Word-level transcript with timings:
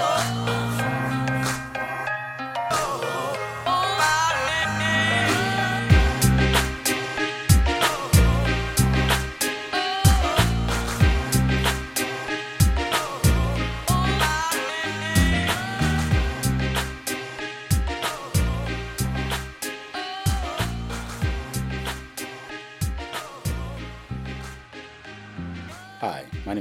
Oh. 0.00 0.63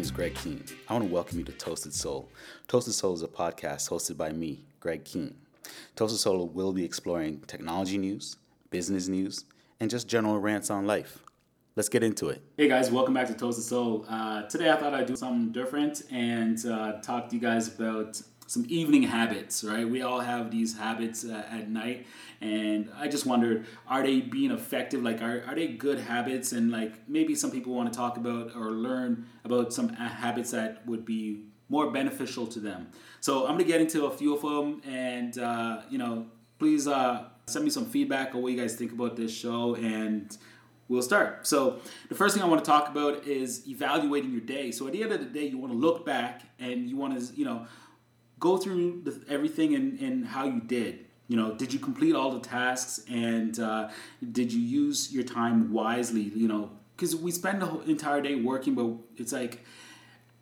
Name 0.04 0.08
is 0.08 0.12
Greg 0.12 0.36
Keene. 0.36 0.66
I 0.90 0.94
want 0.94 1.06
to 1.06 1.14
welcome 1.14 1.38
you 1.40 1.46
to 1.46 1.54
Toasted 1.54 1.94
Soul. 1.94 2.28
Toasted 2.68 2.94
Soul 2.94 3.14
is 3.14 3.24
a 3.24 3.28
podcast 3.30 3.90
hosted 3.90 4.18
by 4.18 4.34
me, 4.34 4.66
Greg 4.82 5.06
Keene. 5.06 5.34
Toasted 5.96 6.20
Soul 6.20 6.50
will 6.50 6.74
be 6.74 6.84
exploring 6.84 7.40
technology 7.48 7.98
news, 7.98 8.36
business 8.70 9.08
news, 9.08 9.46
and 9.80 9.90
just 9.90 10.10
general 10.10 10.40
rants 10.40 10.70
on 10.70 10.86
life. 10.86 11.24
Let's 11.78 11.88
get 11.88 12.04
into 12.04 12.28
it. 12.28 12.42
Hey 12.58 12.68
guys, 12.68 12.92
welcome 12.92 13.14
back 13.14 13.28
to 13.28 13.34
Toasted 13.34 13.64
Soul. 13.64 14.06
Uh, 14.10 14.42
today 14.42 14.70
I 14.70 14.76
thought 14.76 14.94
I'd 14.94 15.06
do 15.06 15.16
something 15.16 15.54
different 15.54 16.02
and 16.12 16.60
uh, 16.66 17.00
talk 17.02 17.30
to 17.30 17.36
you 17.36 17.42
guys 17.42 17.70
about 17.70 18.22
some 18.48 18.66
evening 18.68 19.04
habits, 19.04 19.64
right? 19.64 19.88
We 19.88 20.02
all 20.02 20.20
have 20.20 20.52
these 20.52 20.78
habits 20.78 21.26
uh, 21.26 21.44
at 21.50 21.70
night, 21.70 22.06
and 22.42 22.90
I 22.96 23.08
just 23.08 23.26
wondered, 23.26 23.66
are 23.88 24.04
they 24.04 24.22
being 24.22 24.52
effective? 24.52 25.02
Like, 25.02 25.22
are, 25.22 25.44
are 25.48 25.56
they 25.56 25.68
good 25.68 26.00
habits? 26.00 26.52
And 26.52 26.72
like, 26.72 27.08
maybe 27.08 27.36
some 27.36 27.52
people 27.52 27.74
want 27.74 27.92
to 27.92 27.98
talk 27.98 28.18
about 28.18 28.56
or 28.56 28.72
learn 28.72 29.26
about 29.44 29.74
some 29.74 29.90
habits 29.90 30.52
that 30.52 30.86
would 30.86 31.06
be 31.06 31.46
more 31.70 31.90
beneficial 31.90 32.46
to 32.48 32.60
them. 32.60 32.88
So 33.22 33.48
I'm 33.48 33.54
gonna 33.54 33.64
get 33.64 33.82
into 33.82 34.06
a 34.06 34.12
few 34.12 34.36
of 34.36 34.42
them, 34.42 34.82
and 34.86 35.38
uh, 35.38 35.82
you 35.90 35.98
know, 35.98 36.28
please 36.60 36.88
uh, 36.88 37.26
send 37.46 37.66
me 37.66 37.72
some 37.72 37.86
feedback 37.86 38.36
on 38.36 38.42
what 38.42 38.52
you 38.52 38.60
guys 38.60 38.76
think 38.76 38.92
about 38.92 39.16
this 39.16 39.34
show, 39.34 39.76
and 39.76 40.38
we'll 40.90 41.02
start. 41.02 41.48
So 41.48 41.80
the 42.10 42.16
first 42.16 42.36
thing 42.36 42.44
I 42.44 42.48
want 42.48 42.64
to 42.64 42.70
talk 42.70 42.90
about 42.90 43.26
is 43.26 43.68
evaluating 43.68 44.32
your 44.32 44.42
day. 44.42 44.72
So 44.72 44.86
at 44.88 44.94
the 44.94 45.02
end 45.02 45.14
of 45.14 45.20
the 45.20 45.26
day, 45.26 45.48
you 45.48 45.58
want 45.58 45.72
to 45.72 45.80
look 45.80 46.06
back 46.06 46.42
and 46.60 46.90
you 46.90 46.98
want 46.98 47.18
to, 47.18 47.34
you 47.36 47.46
know 47.46 47.66
go 48.44 48.58
through 48.58 49.02
the, 49.06 49.24
everything 49.30 49.74
and, 49.74 49.98
and 50.02 50.28
how 50.28 50.44
you 50.44 50.60
did. 50.60 51.06
You 51.30 51.38
know, 51.38 51.54
did 51.56 51.72
you 51.72 51.80
complete 51.80 52.14
all 52.14 52.32
the 52.32 52.42
tasks 52.42 53.00
and 53.10 53.58
uh, 53.58 53.90
did 54.34 54.52
you 54.52 54.60
use 54.60 55.14
your 55.14 55.24
time 55.24 55.72
wisely? 55.72 56.24
You 56.36 56.50
know, 56.50 56.72
because 56.94 57.16
we 57.16 57.32
spend 57.32 57.62
the 57.62 57.68
whole 57.68 57.80
entire 57.84 58.20
day 58.20 58.36
working, 58.36 58.76
but 58.76 58.88
it's 59.16 59.32
like, 59.32 59.64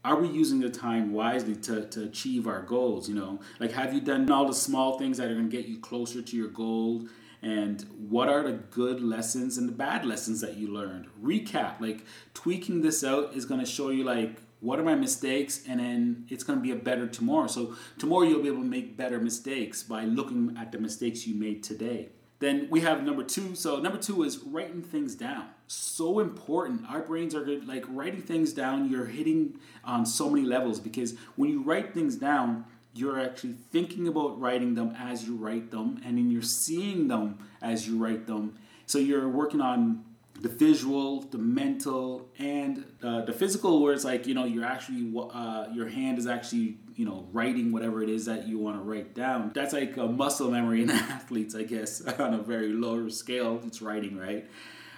are 0.03 0.15
we 0.19 0.27
using 0.29 0.59
the 0.59 0.69
time 0.71 1.13
wisely 1.13 1.55
to, 1.57 1.85
to 1.89 2.05
achieve 2.05 2.47
our 2.47 2.63
goals? 2.63 3.07
You 3.07 3.13
know, 3.13 3.39
like 3.59 3.71
have 3.73 3.93
you 3.93 4.01
done 4.01 4.31
all 4.31 4.47
the 4.47 4.55
small 4.55 4.97
things 4.97 5.17
that 5.19 5.29
are 5.29 5.35
going 5.35 5.51
to 5.51 5.55
get 5.55 5.67
you 5.67 5.77
closer 5.77 6.23
to 6.23 6.35
your 6.35 6.47
goal? 6.47 7.07
And 7.43 7.85
what 8.09 8.29
are 8.29 8.41
the 8.41 8.53
good 8.53 8.99
lessons 9.01 9.59
and 9.59 9.69
the 9.69 9.73
bad 9.73 10.05
lessons 10.05 10.41
that 10.41 10.57
you 10.57 10.69
learned? 10.69 11.05
Recap, 11.23 11.79
like 11.79 12.03
tweaking 12.33 12.81
this 12.81 13.03
out 13.03 13.35
is 13.35 13.45
going 13.45 13.59
to 13.59 13.65
show 13.65 13.89
you 13.89 14.03
like 14.03 14.41
what 14.61 14.79
are 14.79 14.83
my 14.83 14.95
mistakes? 14.95 15.63
And 15.67 15.79
then 15.79 16.25
it's 16.29 16.43
going 16.43 16.59
to 16.59 16.63
be 16.63 16.71
a 16.71 16.75
better 16.75 17.07
tomorrow. 17.07 17.47
So 17.47 17.75
tomorrow 17.97 18.23
you'll 18.23 18.41
be 18.41 18.47
able 18.47 18.61
to 18.61 18.67
make 18.67 18.95
better 18.95 19.19
mistakes 19.19 19.83
by 19.83 20.05
looking 20.05 20.55
at 20.57 20.71
the 20.71 20.77
mistakes 20.77 21.27
you 21.27 21.35
made 21.35 21.63
today. 21.63 22.09
Then 22.39 22.67
we 22.71 22.81
have 22.81 23.03
number 23.03 23.23
two. 23.23 23.53
So 23.55 23.79
number 23.79 23.99
two 23.99 24.23
is 24.23 24.39
writing 24.39 24.81
things 24.81 25.15
down. 25.15 25.49
So 25.67 26.19
important. 26.19 26.89
Our 26.89 27.01
brains 27.01 27.35
are 27.35 27.43
good 27.43 27.67
like 27.67 27.85
writing 27.87 28.21
things 28.21 28.53
down 28.53 28.89
you're 28.89 29.05
hitting 29.05 29.59
on 29.83 30.05
so 30.05 30.29
many 30.29 30.45
levels 30.45 30.79
because 30.79 31.15
when 31.35 31.49
you 31.49 31.61
write 31.61 31.93
things 31.93 32.15
down 32.15 32.65
you're 32.93 33.19
actually 33.19 33.53
thinking 33.71 34.07
about 34.07 34.39
writing 34.39 34.75
them 34.75 34.93
as 34.97 35.25
you 35.25 35.35
write 35.35 35.71
them 35.71 36.01
and 36.03 36.17
then 36.17 36.29
you're 36.29 36.41
seeing 36.41 37.07
them 37.07 37.37
as 37.61 37.87
you 37.87 37.97
write 37.97 38.27
them. 38.27 38.57
So 38.85 38.97
you're 38.97 39.29
working 39.29 39.61
on 39.61 40.03
the 40.41 40.49
visual, 40.49 41.21
the 41.21 41.37
mental, 41.37 42.27
and 42.39 42.83
uh, 43.03 43.21
the 43.21 43.31
physical, 43.31 43.81
where 43.81 43.93
it's 43.93 44.03
like 44.03 44.25
you 44.25 44.33
know 44.33 44.43
you're 44.43 44.65
actually 44.65 45.13
uh, 45.31 45.67
your 45.71 45.87
hand 45.87 46.17
is 46.17 46.25
actually 46.25 46.77
you 46.95 47.05
know 47.05 47.27
writing 47.31 47.71
whatever 47.71 48.01
it 48.01 48.09
is 48.09 48.25
that 48.25 48.47
you 48.47 48.57
want 48.57 48.75
to 48.75 48.81
write 48.81 49.13
down. 49.13 49.51
That's 49.53 49.71
like 49.71 49.97
a 49.97 50.07
muscle 50.07 50.49
memory 50.49 50.81
in 50.81 50.89
athletes, 50.89 51.53
I 51.53 51.63
guess, 51.63 52.01
on 52.19 52.33
a 52.33 52.39
very 52.39 52.69
lower 52.73 53.09
scale. 53.11 53.61
It's 53.65 53.81
writing, 53.81 54.17
right? 54.17 54.47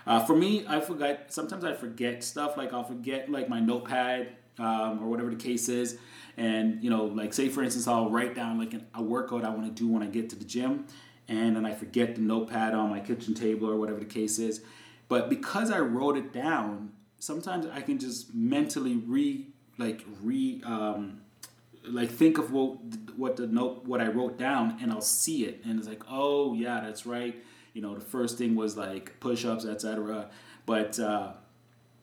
Uh, 0.07 0.23
for 0.23 0.35
me, 0.35 0.65
I 0.67 0.79
forget. 0.79 1.33
Sometimes 1.33 1.65
I 1.65 1.73
forget 1.73 2.23
stuff. 2.23 2.55
Like 2.55 2.71
I'll 2.71 2.85
forget 2.85 3.29
like 3.29 3.49
my 3.49 3.59
notepad 3.59 4.29
um, 4.59 5.03
or 5.03 5.09
whatever 5.09 5.29
the 5.29 5.35
case 5.35 5.67
is, 5.67 5.97
and 6.37 6.81
you 6.81 6.89
know, 6.89 7.03
like 7.03 7.33
say 7.33 7.49
for 7.49 7.63
instance, 7.63 7.85
I'll 7.85 8.09
write 8.09 8.33
down 8.33 8.59
like 8.59 8.73
an, 8.73 8.87
a 8.95 9.03
workout 9.03 9.43
I 9.43 9.49
want 9.49 9.65
to 9.65 9.71
do 9.71 9.89
when 9.89 10.03
I 10.03 10.07
get 10.07 10.29
to 10.29 10.37
the 10.37 10.45
gym, 10.45 10.87
and 11.27 11.53
then 11.57 11.65
I 11.65 11.73
forget 11.73 12.15
the 12.15 12.21
notepad 12.21 12.73
on 12.73 12.89
my 12.89 13.01
kitchen 13.01 13.33
table 13.33 13.69
or 13.69 13.75
whatever 13.75 13.99
the 13.99 14.05
case 14.05 14.39
is 14.39 14.61
but 15.07 15.29
because 15.29 15.71
I 15.71 15.79
wrote 15.79 16.17
it 16.17 16.33
down, 16.33 16.93
sometimes 17.19 17.65
I 17.67 17.81
can 17.81 17.99
just 17.99 18.33
mentally 18.33 18.95
re 18.95 19.47
like 19.77 20.03
re 20.21 20.61
um, 20.65 21.21
like 21.85 22.09
think 22.09 22.37
of 22.37 22.51
what 22.51 22.77
what 23.15 23.35
the 23.37 23.47
note 23.47 23.85
what 23.85 24.01
I 24.01 24.07
wrote 24.07 24.37
down 24.37 24.77
and 24.81 24.91
I'll 24.91 25.01
see 25.01 25.45
it. 25.45 25.61
And 25.65 25.79
it's 25.79 25.87
like 25.87 26.03
oh 26.09 26.53
yeah 26.53 26.81
that's 26.81 27.05
right. 27.05 27.35
You 27.73 27.81
know 27.81 27.95
the 27.95 28.01
first 28.01 28.37
thing 28.37 28.55
was 28.55 28.77
like 28.77 29.19
push-ups 29.19 29.65
etc 29.65 30.29
but 30.65 30.99
uh, 30.99 31.33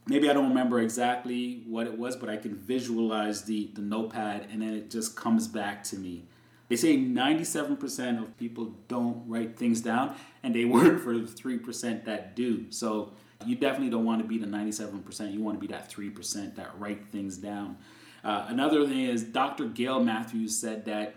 maybe 0.07 0.29
I 0.29 0.33
don't 0.33 0.49
remember 0.49 0.81
exactly 0.81 1.63
what 1.67 1.87
it 1.87 1.97
was 1.97 2.17
but 2.17 2.29
I 2.29 2.37
can 2.37 2.55
visualize 2.55 3.45
the 3.45 3.71
the 3.75 3.83
notepad 3.83 4.49
and 4.51 4.63
then 4.63 4.75
it 4.75 4.91
just 4.91 5.17
comes 5.17 5.49
back 5.49 5.85
to 5.85 5.97
me 5.97 6.25
they 6.71 6.77
say 6.77 6.97
97% 6.97 8.23
of 8.23 8.39
people 8.39 8.73
don't 8.87 9.25
write 9.27 9.59
things 9.59 9.81
down, 9.81 10.15
and 10.45 10.55
they 10.55 10.65
work 10.77 11.03
for 11.03 11.19
the 11.19 11.27
3% 11.27 12.05
that 12.05 12.37
do. 12.37 12.71
So 12.71 13.13
you 13.45 13.57
definitely 13.57 13.91
don't 13.91 14.05
want 14.05 14.23
to 14.23 14.29
be 14.29 14.39
the 14.39 14.47
97%. 14.47 15.35
You 15.35 15.41
want 15.41 15.61
to 15.61 15.67
be 15.67 15.73
that 15.73 15.91
3% 15.91 16.55
that 16.55 16.71
write 16.79 17.09
things 17.11 17.37
down. 17.37 17.77
Uh, 18.23 18.47
another 18.49 18.87
thing 18.87 19.01
is 19.01 19.25
Dr. 19.25 19.67
Gail 19.67 20.03
Matthews 20.03 20.57
said 20.57 20.85
that 20.85 21.17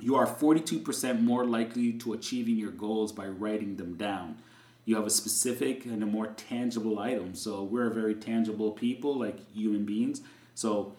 you 0.00 0.16
are 0.16 0.26
42% 0.26 1.20
more 1.20 1.44
likely 1.44 1.92
to 1.92 2.12
achieving 2.12 2.56
your 2.56 2.72
goals 2.72 3.12
by 3.12 3.28
writing 3.28 3.76
them 3.76 3.94
down. 3.94 4.38
You 4.84 4.96
have 4.96 5.06
a 5.06 5.10
specific 5.10 5.84
and 5.84 6.02
a 6.02 6.06
more 6.06 6.26
tangible 6.26 6.98
item. 6.98 7.36
So 7.36 7.62
we're 7.62 7.90
very 7.90 8.16
tangible 8.16 8.72
people, 8.72 9.16
like 9.16 9.48
human 9.52 9.84
beings. 9.84 10.22
So 10.56 10.96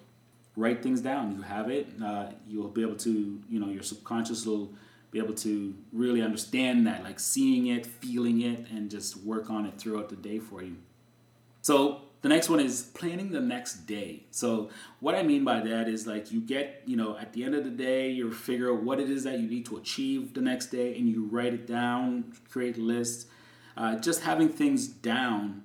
write 0.55 0.83
things 0.83 1.01
down. 1.01 1.35
You 1.35 1.41
have 1.41 1.69
it. 1.69 1.87
Uh, 2.03 2.27
you'll 2.47 2.69
be 2.69 2.81
able 2.81 2.97
to, 2.97 3.41
you 3.49 3.59
know, 3.59 3.69
your 3.69 3.83
subconscious 3.83 4.45
will 4.45 4.73
be 5.11 5.19
able 5.19 5.33
to 5.35 5.75
really 5.91 6.21
understand 6.21 6.87
that, 6.87 7.03
like 7.03 7.19
seeing 7.19 7.67
it, 7.67 7.85
feeling 7.85 8.41
it, 8.41 8.67
and 8.71 8.89
just 8.89 9.17
work 9.17 9.49
on 9.49 9.65
it 9.65 9.77
throughout 9.77 10.09
the 10.09 10.15
day 10.15 10.39
for 10.39 10.63
you. 10.63 10.77
So 11.61 12.01
the 12.21 12.29
next 12.29 12.49
one 12.49 12.59
is 12.59 12.83
planning 12.83 13.31
the 13.31 13.41
next 13.41 13.85
day. 13.85 14.23
So 14.31 14.69
what 15.01 15.13
I 15.13 15.23
mean 15.23 15.43
by 15.43 15.59
that 15.59 15.87
is 15.87 16.07
like 16.07 16.31
you 16.31 16.41
get, 16.41 16.81
you 16.85 16.95
know, 16.95 17.17
at 17.17 17.33
the 17.33 17.43
end 17.43 17.53
of 17.53 17.63
the 17.63 17.69
day, 17.69 18.09
you 18.09 18.31
figure 18.31 18.71
out 18.71 18.81
what 18.81 18.99
it 18.99 19.09
is 19.09 19.23
that 19.25 19.39
you 19.39 19.47
need 19.47 19.65
to 19.67 19.77
achieve 19.77 20.33
the 20.33 20.41
next 20.41 20.67
day, 20.67 20.97
and 20.97 21.07
you 21.07 21.25
write 21.25 21.53
it 21.53 21.67
down, 21.67 22.33
create 22.49 22.77
lists. 22.77 23.27
Uh, 23.75 23.95
just 23.95 24.21
having 24.21 24.49
things 24.49 24.87
down 24.87 25.63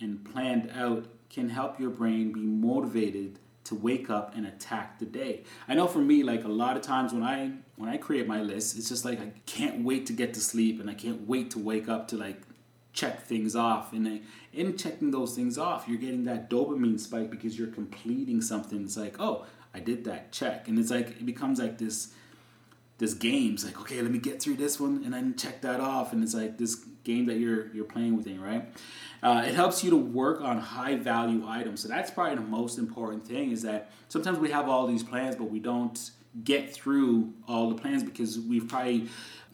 and 0.00 0.24
planned 0.24 0.70
out 0.74 1.06
can 1.28 1.48
help 1.48 1.78
your 1.78 1.90
brain 1.90 2.32
be 2.32 2.40
motivated 2.40 3.38
to 3.68 3.74
wake 3.74 4.08
up 4.08 4.34
and 4.34 4.46
attack 4.46 4.98
the 4.98 5.04
day. 5.04 5.44
I 5.68 5.74
know 5.74 5.86
for 5.86 5.98
me, 5.98 6.22
like 6.22 6.44
a 6.44 6.48
lot 6.48 6.76
of 6.76 6.82
times 6.82 7.12
when 7.12 7.22
I 7.22 7.52
when 7.76 7.88
I 7.88 7.96
create 7.96 8.26
my 8.26 8.40
list, 8.40 8.76
it's 8.76 8.88
just 8.88 9.04
like 9.04 9.20
I 9.20 9.32
can't 9.46 9.84
wait 9.84 10.06
to 10.06 10.12
get 10.12 10.34
to 10.34 10.40
sleep 10.40 10.80
and 10.80 10.88
I 10.88 10.94
can't 10.94 11.28
wait 11.28 11.50
to 11.52 11.58
wake 11.58 11.88
up 11.88 12.08
to 12.08 12.16
like 12.16 12.40
check 12.92 13.22
things 13.24 13.54
off. 13.54 13.92
And 13.92 14.06
uh, 14.06 14.24
in 14.52 14.76
checking 14.76 15.10
those 15.10 15.34
things 15.34 15.58
off, 15.58 15.86
you're 15.86 15.98
getting 15.98 16.24
that 16.24 16.48
dopamine 16.48 16.98
spike 16.98 17.30
because 17.30 17.58
you're 17.58 17.68
completing 17.68 18.40
something. 18.40 18.82
It's 18.84 18.96
like, 18.96 19.20
oh, 19.20 19.44
I 19.74 19.80
did 19.80 20.04
that 20.04 20.32
check, 20.32 20.66
and 20.66 20.78
it's 20.78 20.90
like 20.90 21.10
it 21.10 21.26
becomes 21.26 21.58
like 21.60 21.76
this 21.78 22.14
this 22.98 23.14
game. 23.14 23.54
It's 23.54 23.64
like, 23.64 23.80
okay, 23.80 24.02
let 24.02 24.10
me 24.10 24.18
get 24.18 24.42
through 24.42 24.56
this 24.56 24.78
one 24.78 25.02
and 25.04 25.14
then 25.14 25.36
check 25.36 25.62
that 25.62 25.80
off, 25.80 26.12
and 26.12 26.22
it's 26.22 26.34
like 26.34 26.58
this 26.58 26.74
game 27.04 27.26
that 27.26 27.38
you're 27.38 27.72
you're 27.74 27.84
playing 27.84 28.16
within, 28.16 28.40
right? 28.40 28.68
Uh, 29.22 29.44
it 29.46 29.54
helps 29.54 29.82
you 29.82 29.90
to 29.90 29.96
work 29.96 30.40
on 30.40 30.58
high 30.58 30.96
value 30.96 31.44
items. 31.46 31.80
So 31.82 31.88
that's 31.88 32.10
probably 32.10 32.36
the 32.36 32.42
most 32.42 32.78
important 32.78 33.26
thing 33.26 33.50
is 33.50 33.62
that 33.62 33.90
sometimes 34.08 34.38
we 34.38 34.50
have 34.50 34.68
all 34.68 34.86
these 34.86 35.02
plans, 35.02 35.34
but 35.34 35.50
we 35.50 35.58
don't 35.58 36.10
get 36.44 36.72
through 36.72 37.32
all 37.48 37.68
the 37.68 37.74
plans 37.74 38.04
because 38.04 38.38
we've 38.38 38.68
probably 38.68 39.08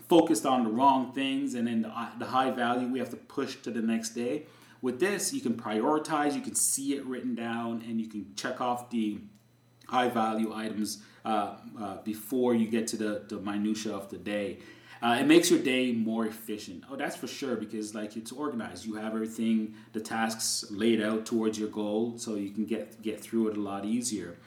focused 0.08 0.44
on 0.44 0.64
the 0.64 0.70
wrong 0.70 1.12
things 1.12 1.54
and 1.54 1.66
then 1.66 1.82
the, 1.82 2.08
the 2.18 2.26
high 2.26 2.50
value 2.50 2.86
we 2.88 2.98
have 2.98 3.08
to 3.10 3.16
push 3.16 3.56
to 3.56 3.70
the 3.70 3.80
next 3.80 4.10
day. 4.10 4.44
With 4.82 5.00
this, 5.00 5.32
you 5.32 5.40
can 5.40 5.54
prioritize, 5.54 6.34
you 6.34 6.42
can 6.42 6.54
see 6.54 6.94
it 6.94 7.06
written 7.06 7.34
down, 7.34 7.82
and 7.88 7.98
you 7.98 8.06
can 8.06 8.34
check 8.36 8.60
off 8.60 8.90
the 8.90 9.18
high 9.86 10.08
value 10.08 10.52
items 10.52 11.02
uh, 11.24 11.56
uh, 11.80 11.96
before 12.04 12.54
you 12.54 12.66
get 12.66 12.86
to 12.88 12.96
the, 12.96 13.22
the 13.28 13.38
minutia 13.38 13.94
of 13.94 14.10
the 14.10 14.18
day. 14.18 14.58
Uh, 15.02 15.18
it 15.20 15.26
makes 15.26 15.50
your 15.50 15.60
day 15.60 15.92
more 15.92 16.26
efficient. 16.26 16.84
Oh, 16.90 16.96
that's 16.96 17.16
for 17.16 17.26
sure 17.26 17.56
because 17.56 17.94
like 17.94 18.16
it's 18.16 18.32
organized. 18.32 18.86
You 18.86 18.94
have 18.94 19.12
everything, 19.12 19.74
the 19.92 20.00
tasks 20.00 20.64
laid 20.70 21.02
out 21.02 21.26
towards 21.26 21.58
your 21.58 21.68
goal, 21.68 22.14
so 22.16 22.36
you 22.36 22.50
can 22.50 22.64
get 22.64 23.02
get 23.02 23.20
through 23.20 23.48
it 23.48 23.56
a 23.56 23.60
lot 23.60 23.84
easier. 23.84 24.38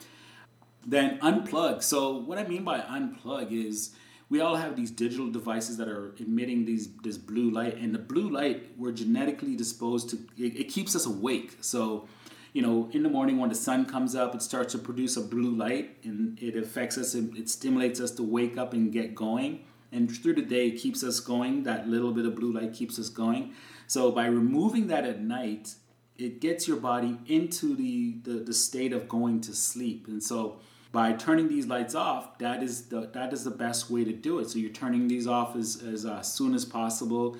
Then 0.84 1.18
unplug. 1.20 1.82
So 1.82 2.16
what 2.16 2.38
I 2.38 2.44
mean 2.44 2.64
by 2.64 2.80
unplug 2.80 3.52
is 3.52 3.94
we 4.30 4.40
all 4.40 4.56
have 4.56 4.74
these 4.74 4.90
digital 4.90 5.30
devices 5.30 5.76
that 5.76 5.88
are 5.88 6.14
emitting 6.18 6.64
these 6.64 6.88
this 7.04 7.18
blue 7.18 7.50
light, 7.50 7.76
and 7.76 7.94
the 7.94 7.98
blue 7.98 8.28
light 8.28 8.70
we're 8.76 8.92
genetically 8.92 9.54
disposed 9.54 10.10
to. 10.10 10.16
It, 10.36 10.56
it 10.56 10.64
keeps 10.64 10.96
us 10.96 11.06
awake. 11.06 11.58
So 11.60 12.08
you 12.58 12.66
know, 12.66 12.88
in 12.90 13.04
the 13.04 13.08
morning 13.08 13.38
when 13.38 13.50
the 13.50 13.54
sun 13.54 13.86
comes 13.86 14.16
up, 14.16 14.34
it 14.34 14.42
starts 14.42 14.72
to 14.72 14.80
produce 14.80 15.16
a 15.16 15.20
blue 15.20 15.54
light 15.54 15.96
and 16.02 16.36
it 16.42 16.56
affects 16.56 16.98
us 16.98 17.14
and 17.14 17.36
it 17.38 17.48
stimulates 17.48 18.00
us 18.00 18.10
to 18.10 18.24
wake 18.24 18.58
up 18.58 18.72
and 18.72 18.92
get 18.92 19.14
going. 19.14 19.60
And 19.92 20.10
through 20.10 20.34
the 20.34 20.42
day, 20.42 20.66
it 20.66 20.72
keeps 20.72 21.04
us 21.04 21.20
going. 21.20 21.62
That 21.62 21.86
little 21.86 22.10
bit 22.10 22.26
of 22.26 22.34
blue 22.34 22.52
light 22.52 22.72
keeps 22.72 22.98
us 22.98 23.10
going. 23.10 23.54
So 23.86 24.10
by 24.10 24.26
removing 24.26 24.88
that 24.88 25.04
at 25.04 25.20
night, 25.20 25.76
it 26.16 26.40
gets 26.40 26.66
your 26.66 26.78
body 26.78 27.20
into 27.28 27.76
the, 27.76 28.16
the, 28.24 28.40
the 28.40 28.52
state 28.52 28.92
of 28.92 29.08
going 29.08 29.40
to 29.42 29.54
sleep. 29.54 30.08
And 30.08 30.20
so 30.20 30.58
by 30.90 31.12
turning 31.12 31.46
these 31.46 31.68
lights 31.68 31.94
off, 31.94 32.38
that 32.38 32.60
is 32.60 32.86
the 32.86 33.02
that 33.12 33.32
is 33.32 33.44
the 33.44 33.52
best 33.52 33.88
way 33.88 34.02
to 34.02 34.12
do 34.12 34.40
it. 34.40 34.50
So 34.50 34.58
you're 34.58 34.72
turning 34.72 35.06
these 35.06 35.28
off 35.28 35.54
as, 35.54 35.80
as 35.80 36.04
uh, 36.04 36.22
soon 36.22 36.56
as 36.56 36.64
possible 36.64 37.36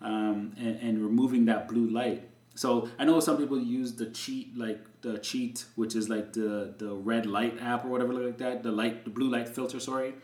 um, 0.00 0.54
and, 0.58 0.80
and 0.80 1.04
removing 1.04 1.44
that 1.44 1.68
blue 1.68 1.88
light. 1.88 2.28
So 2.56 2.88
I 2.98 3.04
know 3.04 3.20
some 3.20 3.36
people 3.36 3.60
use 3.60 3.92
the 3.92 4.06
cheat, 4.06 4.56
like 4.56 4.80
the 5.02 5.18
cheat, 5.18 5.66
which 5.76 5.94
is 5.94 6.08
like 6.08 6.32
the 6.32 6.74
the 6.78 6.92
red 6.94 7.26
light 7.26 7.60
app 7.60 7.84
or 7.84 7.88
whatever 7.88 8.14
like 8.14 8.38
that, 8.38 8.62
the 8.62 8.72
light, 8.72 9.04
the 9.04 9.10
blue 9.10 9.28
light 9.28 9.48
filter, 9.48 9.78
sorry, 9.78 10.14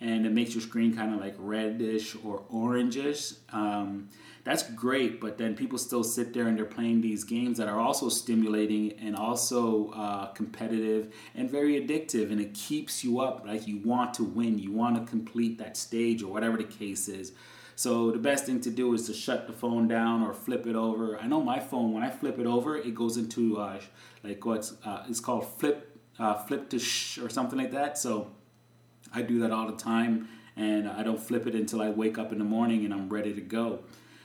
and 0.00 0.26
it 0.26 0.32
makes 0.32 0.54
your 0.54 0.62
screen 0.62 0.96
kind 0.96 1.14
of 1.14 1.20
like 1.20 1.34
reddish 1.38 2.16
or 2.24 2.42
orangish. 2.52 3.36
Um, 3.52 4.08
that's 4.44 4.64
great, 4.70 5.20
but 5.20 5.36
then 5.38 5.54
people 5.54 5.78
still 5.78 6.02
sit 6.02 6.32
there 6.32 6.48
and 6.48 6.56
they're 6.58 6.64
playing 6.64 7.02
these 7.02 7.22
games 7.24 7.58
that 7.58 7.68
are 7.68 7.78
also 7.78 8.08
stimulating 8.08 8.94
and 8.94 9.14
also 9.14 9.90
uh, 9.90 10.26
competitive 10.32 11.14
and 11.34 11.48
very 11.50 11.78
addictive, 11.80 12.32
and 12.32 12.40
it 12.40 12.54
keeps 12.54 13.04
you 13.04 13.20
up. 13.20 13.44
Like 13.46 13.68
you 13.68 13.76
want 13.84 14.14
to 14.14 14.24
win, 14.24 14.58
you 14.58 14.72
want 14.72 14.96
to 14.96 15.08
complete 15.08 15.58
that 15.58 15.76
stage 15.76 16.22
or 16.22 16.32
whatever 16.32 16.56
the 16.56 16.64
case 16.64 17.06
is. 17.08 17.32
So 17.76 18.10
the 18.10 18.18
best 18.18 18.44
thing 18.46 18.60
to 18.60 18.70
do 18.70 18.92
is 18.94 19.06
to 19.06 19.14
shut 19.14 19.46
the 19.46 19.52
phone 19.52 19.88
down 19.88 20.22
or 20.22 20.32
flip 20.32 20.66
it 20.66 20.76
over. 20.76 21.18
I 21.18 21.26
know 21.26 21.42
my 21.42 21.58
phone 21.58 21.92
when 21.92 22.02
I 22.02 22.10
flip 22.10 22.38
it 22.38 22.46
over, 22.46 22.76
it 22.76 22.94
goes 22.94 23.16
into 23.16 23.58
uh, 23.58 23.80
like 24.22 24.44
what's 24.44 24.74
uh, 24.84 25.04
it's 25.08 25.20
called 25.20 25.46
flip 25.58 25.98
uh, 26.18 26.34
flip 26.34 26.68
to 26.70 26.78
sh 26.78 27.18
or 27.18 27.28
something 27.28 27.58
like 27.58 27.72
that. 27.72 27.98
So 27.98 28.30
I 29.14 29.22
do 29.22 29.40
that 29.40 29.50
all 29.50 29.66
the 29.66 29.76
time, 29.76 30.28
and 30.56 30.88
I 30.88 31.02
don't 31.02 31.20
flip 31.20 31.46
it 31.46 31.54
until 31.54 31.80
I 31.80 31.90
wake 31.90 32.18
up 32.18 32.32
in 32.32 32.38
the 32.38 32.44
morning 32.44 32.84
and 32.84 32.92
I'm 32.92 33.08
ready 33.08 33.32
to 33.34 33.40
go. 33.40 33.80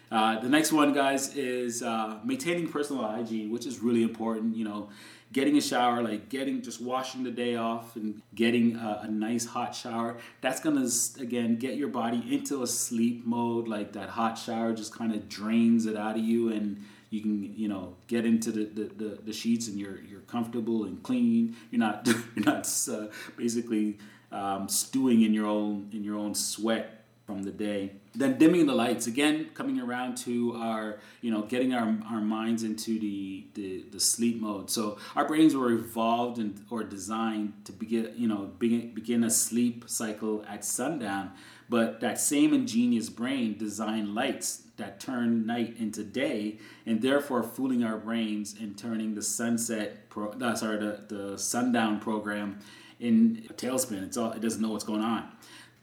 Uh, 0.10 0.40
the 0.40 0.48
next 0.48 0.72
one, 0.72 0.94
guys, 0.94 1.36
is 1.36 1.84
uh, 1.84 2.20
maintaining 2.24 2.70
personal 2.70 3.04
hygiene, 3.06 3.52
which 3.52 3.66
is 3.66 3.80
really 3.80 4.04
important. 4.04 4.56
You 4.56 4.66
know, 4.66 4.90
getting 5.31 5.57
a 5.57 5.62
shower, 5.62 6.01
like 6.01 6.29
getting 6.29 6.62
just 6.62 6.81
washing 6.81 7.24
the 7.24 7.31
day 7.31 7.56
off 7.56 7.95
and 7.95 8.21
getting 8.33 8.75
a, 8.75 9.01
a, 9.03 9.07
nice 9.07 9.45
hot 9.45 9.75
shower, 9.75 10.18
that's 10.41 10.59
gonna 10.59 10.88
again 11.19 11.57
get 11.57 11.75
your 11.75 11.89
body 11.89 12.24
into 12.33 12.63
a 12.63 12.68
sleep 12.68 13.25
mode. 13.25 13.68
Like 13.68 13.94
that 13.94 14.09
hot 14.09 14.38
shower 14.38 14.74
just 14.74 14.94
kind 14.94 15.13
of 15.13 15.27
drains 15.29 15.85
it 15.85 15.95
out 15.95 16.18
of 16.18 16.24
you, 16.24 16.51
and 16.51 16.83
you 17.09 17.21
can 17.21 17.56
you 17.56 17.68
know 17.68 17.95
get 18.07 18.25
into 18.25 18.51
the, 18.51 18.65
the, 18.65 18.83
the, 18.83 19.19
the, 19.25 19.33
sheets 19.33 19.68
and 19.68 19.79
you're 19.79 20.00
you're 20.01 20.21
comfortable 20.21 20.85
and 20.85 21.01
clean. 21.03 21.56
You're 21.71 21.79
not 21.79 22.07
you're 22.35 22.45
not 22.45 22.69
uh, 22.89 23.07
basically 23.35 23.97
um, 24.31 24.68
stewing 24.69 25.21
in 25.21 25.33
your 25.33 25.45
own 25.45 25.89
in 25.94 26.03
your 26.03 26.18
own 26.18 26.35
sweat 26.35 26.97
from 27.27 27.44
the 27.44 27.51
day. 27.51 27.91
Then 28.15 28.39
dimming 28.39 28.68
the 28.68 28.74
lights 28.74 29.06
again, 29.06 29.50
coming 29.53 29.81
around 29.81 30.15
to 30.19 30.53
our, 30.56 31.00
you 31.21 31.29
know, 31.29 31.41
getting 31.41 31.74
our, 31.74 31.95
our 32.09 32.21
minds 32.21 32.63
into 32.63 32.97
the, 32.97 33.45
the, 33.53 33.83
the 33.91 34.00
sleep 34.00 34.39
mode. 34.39 34.71
So 34.71 34.97
our 35.13 35.27
brains 35.27 35.53
were 35.53 35.71
evolved 35.71 36.39
and 36.39 36.65
or 36.69 36.85
designed 36.85 37.65
to 37.65 37.74
begin, 37.74 38.13
you 38.15 38.29
know, 38.29 38.50
begin, 38.57 38.94
begin 38.94 39.25
a 39.25 39.29
sleep 39.29 39.83
cycle 39.88 40.45
at 40.47 40.63
sundown. 40.63 41.33
But 41.69 42.00
that 42.00 42.18
same 42.18 42.53
ingenious 42.53 43.09
brain 43.09 43.57
designed 43.57 44.15
lights 44.15 44.63
that 44.77 45.01
turn 45.01 45.45
night 45.45 45.75
into 45.77 46.03
day, 46.03 46.59
and 46.85 47.01
therefore 47.01 47.44
fooling 47.44 47.83
our 47.83 47.97
brains 47.97 48.56
and 48.57 48.77
turning 48.77 49.15
the 49.15 49.21
sunset, 49.21 50.07
pro, 50.09 50.29
uh, 50.29 50.56
sorry, 50.56 50.77
the, 50.77 51.03
the 51.13 51.38
sundown 51.38 52.00
program 52.00 52.59
in 53.01 53.45
a 53.50 53.53
tailspin. 53.53 54.03
It's 54.03 54.15
all 54.15 54.31
it 54.31 54.39
doesn't 54.39 54.62
know 54.62 54.69
what's 54.69 54.85
going 54.85 55.01
on 55.01 55.29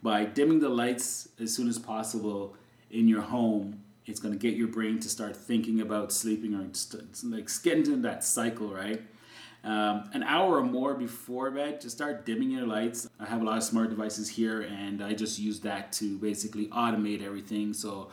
by 0.05 0.27
dimming 0.27 0.61
the 0.61 0.69
lights 0.69 1.31
as 1.41 1.53
soon 1.53 1.67
as 1.67 1.79
possible 1.79 2.55
in 2.91 3.09
your 3.09 3.23
home 3.23 3.81
it's 4.07 4.21
going 4.21 4.35
to 4.35 4.39
get 4.39 4.55
your 4.55 4.69
brain 4.69 5.01
to 5.01 5.09
start 5.09 5.35
thinking 5.35 5.81
about 5.81 6.13
sleeping 6.13 6.55
or 6.55 6.67
like 7.25 7.49
get 7.63 7.79
into 7.79 7.97
that 7.97 8.23
cycle 8.23 8.69
right? 8.69 9.03
Um, 9.65 10.11
an 10.13 10.23
hour 10.25 10.59
or 10.59 10.63
more 10.63 10.93
before 10.93 11.51
bed 11.51 11.81
just 11.81 11.97
start 11.97 12.27
dimming 12.27 12.51
your 12.51 12.67
lights. 12.67 13.09
I 13.19 13.25
have 13.25 13.41
a 13.41 13.45
lot 13.45 13.57
of 13.57 13.63
smart 13.63 13.89
devices 13.89 14.29
here 14.29 14.61
and 14.61 15.03
i 15.03 15.15
just 15.15 15.39
use 15.39 15.61
that 15.61 15.91
to 15.93 16.19
basically 16.19 16.67
automate 16.67 17.25
everything. 17.25 17.73
So 17.73 18.11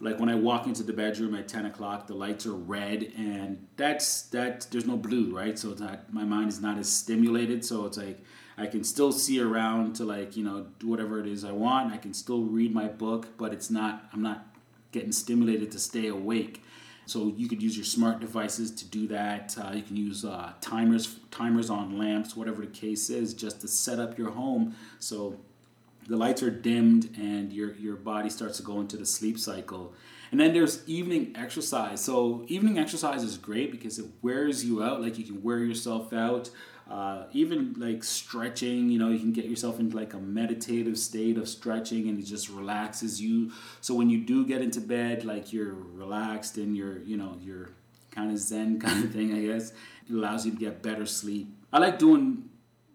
like 0.00 0.18
when 0.18 0.30
i 0.30 0.34
walk 0.34 0.66
into 0.66 0.82
the 0.82 0.94
bedroom 0.94 1.34
at 1.34 1.48
10 1.48 1.66
o'clock 1.66 2.06
the 2.06 2.14
lights 2.14 2.46
are 2.46 2.54
red 2.54 3.12
and 3.16 3.66
that's 3.76 4.22
that 4.34 4.66
there's 4.70 4.86
no 4.86 4.96
blue 4.96 5.36
right? 5.36 5.58
So 5.58 5.74
that 5.74 6.12
my 6.14 6.24
mind 6.24 6.48
is 6.48 6.62
not 6.62 6.78
as 6.78 6.90
stimulated. 6.90 7.62
So 7.62 7.84
it's 7.84 7.98
like 7.98 8.24
I 8.60 8.66
can 8.66 8.84
still 8.84 9.10
see 9.10 9.40
around 9.40 9.94
to 9.96 10.04
like 10.04 10.36
you 10.36 10.44
know 10.44 10.66
do 10.78 10.88
whatever 10.88 11.18
it 11.18 11.26
is 11.26 11.44
I 11.44 11.52
want. 11.52 11.92
I 11.92 11.96
can 11.96 12.12
still 12.12 12.42
read 12.42 12.74
my 12.74 12.88
book, 12.88 13.38
but 13.38 13.52
it's 13.52 13.70
not 13.70 14.04
I'm 14.12 14.22
not 14.22 14.46
getting 14.92 15.12
stimulated 15.12 15.70
to 15.72 15.78
stay 15.78 16.08
awake. 16.08 16.62
So 17.06 17.32
you 17.36 17.48
could 17.48 17.62
use 17.62 17.76
your 17.76 17.84
smart 17.84 18.20
devices 18.20 18.70
to 18.72 18.84
do 18.84 19.08
that. 19.08 19.56
Uh, 19.58 19.72
you 19.72 19.82
can 19.82 19.96
use 19.96 20.24
uh, 20.24 20.52
timers 20.60 21.16
timers 21.30 21.70
on 21.70 21.98
lamps, 21.98 22.36
whatever 22.36 22.60
the 22.60 22.70
case 22.70 23.10
is, 23.10 23.34
just 23.34 23.60
to 23.62 23.68
set 23.68 23.98
up 23.98 24.18
your 24.18 24.30
home 24.30 24.76
so 24.98 25.40
the 26.06 26.16
lights 26.16 26.42
are 26.42 26.50
dimmed 26.50 27.16
and 27.16 27.52
your 27.52 27.72
your 27.74 27.96
body 27.96 28.28
starts 28.28 28.58
to 28.58 28.62
go 28.62 28.80
into 28.80 28.96
the 28.96 29.06
sleep 29.06 29.38
cycle. 29.38 29.94
And 30.30 30.38
then 30.38 30.52
there's 30.52 30.88
evening 30.88 31.34
exercise. 31.36 32.00
So 32.00 32.44
evening 32.46 32.78
exercise 32.78 33.24
is 33.24 33.36
great 33.36 33.72
because 33.72 33.98
it 33.98 34.06
wears 34.22 34.64
you 34.64 34.82
out. 34.82 35.00
Like 35.02 35.18
you 35.18 35.24
can 35.24 35.42
wear 35.42 35.58
yourself 35.58 36.12
out. 36.12 36.50
Uh, 36.90 37.22
even 37.32 37.72
like 37.78 38.02
stretching, 38.02 38.90
you 38.90 38.98
know, 38.98 39.10
you 39.10 39.20
can 39.20 39.32
get 39.32 39.44
yourself 39.44 39.78
into 39.78 39.96
like 39.96 40.12
a 40.12 40.18
meditative 40.18 40.98
state 40.98 41.38
of 41.38 41.48
stretching 41.48 42.08
and 42.08 42.18
it 42.18 42.24
just 42.24 42.50
relaxes 42.50 43.22
you. 43.22 43.52
So 43.80 43.94
when 43.94 44.10
you 44.10 44.18
do 44.18 44.44
get 44.44 44.60
into 44.60 44.80
bed, 44.80 45.24
like 45.24 45.52
you're 45.52 45.72
relaxed 45.72 46.56
and 46.56 46.76
you're, 46.76 46.98
you 47.02 47.16
know, 47.16 47.36
you're 47.40 47.70
kind 48.10 48.32
of 48.32 48.38
zen 48.38 48.80
kind 48.84 49.04
of 49.04 49.12
thing, 49.12 49.32
I 49.32 49.52
guess. 49.52 49.72
It 50.08 50.14
allows 50.14 50.44
you 50.44 50.50
to 50.50 50.58
get 50.58 50.82
better 50.82 51.06
sleep. 51.06 51.46
I 51.72 51.78
like 51.78 52.00
doing 52.00 52.50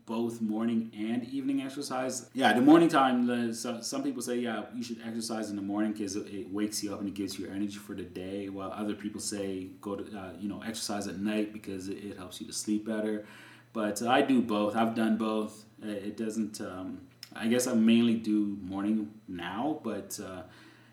both 0.06 0.42
morning 0.42 0.92
and 0.96 1.24
evening 1.30 1.62
exercise. 1.62 2.30
Yeah, 2.34 2.52
the 2.52 2.62
morning 2.62 2.90
time, 2.90 3.54
some 3.54 4.04
people 4.04 4.22
say, 4.22 4.38
yeah, 4.38 4.66
you 4.76 4.84
should 4.84 5.00
exercise 5.08 5.50
in 5.50 5.56
the 5.56 5.62
morning 5.62 5.94
because 5.94 6.16
it 6.16 6.52
wakes 6.52 6.84
you 6.84 6.94
up 6.94 7.00
and 7.00 7.08
it 7.08 7.16
gives 7.16 7.40
you 7.40 7.48
energy 7.48 7.78
for 7.78 7.96
the 7.96 8.04
day, 8.04 8.50
while 8.50 8.72
other 8.72 8.94
people 8.94 9.22
say 9.22 9.70
go 9.80 9.96
to, 9.96 10.18
uh, 10.18 10.34
you 10.38 10.50
know, 10.50 10.62
exercise 10.68 11.08
at 11.08 11.18
night 11.18 11.54
because 11.54 11.88
it 11.88 12.18
helps 12.18 12.42
you 12.42 12.46
to 12.46 12.54
sleep 12.54 12.86
better. 12.86 13.26
But 13.76 14.02
I 14.02 14.22
do 14.22 14.42
both. 14.42 14.74
I've 14.74 14.96
done 14.96 15.18
both. 15.18 15.66
It 15.84 16.16
doesn't. 16.16 16.62
Um, 16.62 17.02
I 17.36 17.48
guess 17.48 17.68
I 17.68 17.74
mainly 17.74 18.16
do 18.16 18.58
morning 18.62 19.12
now, 19.28 19.82
but 19.84 20.18
uh, 20.26 20.44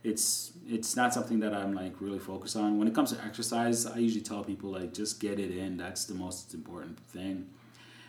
it's 0.03 0.51
it's 0.69 0.97
not 0.97 1.15
something 1.15 1.39
that 1.41 1.55
I'm 1.55 1.75
like 1.75 1.95
really 2.01 2.19
focused 2.19 2.57
on. 2.57 2.79
When 2.79 2.89
it 2.89 2.95
comes 2.95 3.13
to 3.13 3.25
exercise, 3.25 3.87
I 3.87 3.99
usually 3.99 4.25
tell 4.25 4.43
people 4.43 4.71
like 4.73 4.93
just 4.93 5.21
get 5.21 5.39
it 5.39 5.57
in. 5.57 5.77
That's 5.77 6.07
the 6.07 6.15
most 6.15 6.55
important 6.55 6.99
thing. 6.99 7.51